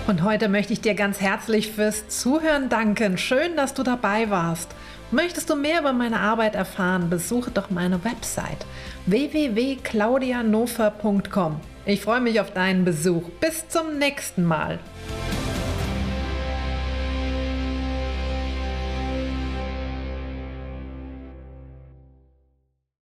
Und 0.08 0.24
heute 0.24 0.50
möchte 0.50 0.74
ich 0.74 0.82
dir 0.82 0.96
ganz 0.96 1.22
herzlich 1.22 1.72
fürs 1.72 2.10
Zuhören 2.10 2.68
danken. 2.70 3.18
Schön, 3.18 3.56
dass 3.56 3.74
du 3.74 3.84
dabei 3.84 4.30
warst. 4.30 4.76
Möchtest 5.12 5.50
du 5.50 5.56
mehr 5.56 5.80
über 5.82 5.94
meine 5.94 6.20
Arbeit 6.20 6.54
erfahren, 6.56 7.10
besuche 7.10 7.52
doch 7.52 7.70
meine 7.70 8.04
Website 8.04 8.66
www.claudianofer.com. 9.06 11.62
Ich 11.86 12.02
freue 12.02 12.22
mich 12.22 12.40
auf 12.40 12.54
deinen 12.54 12.86
Besuch. 12.86 13.30
Bis 13.40 13.68
zum 13.68 13.98
nächsten 13.98 14.46
Mal. 14.46 14.80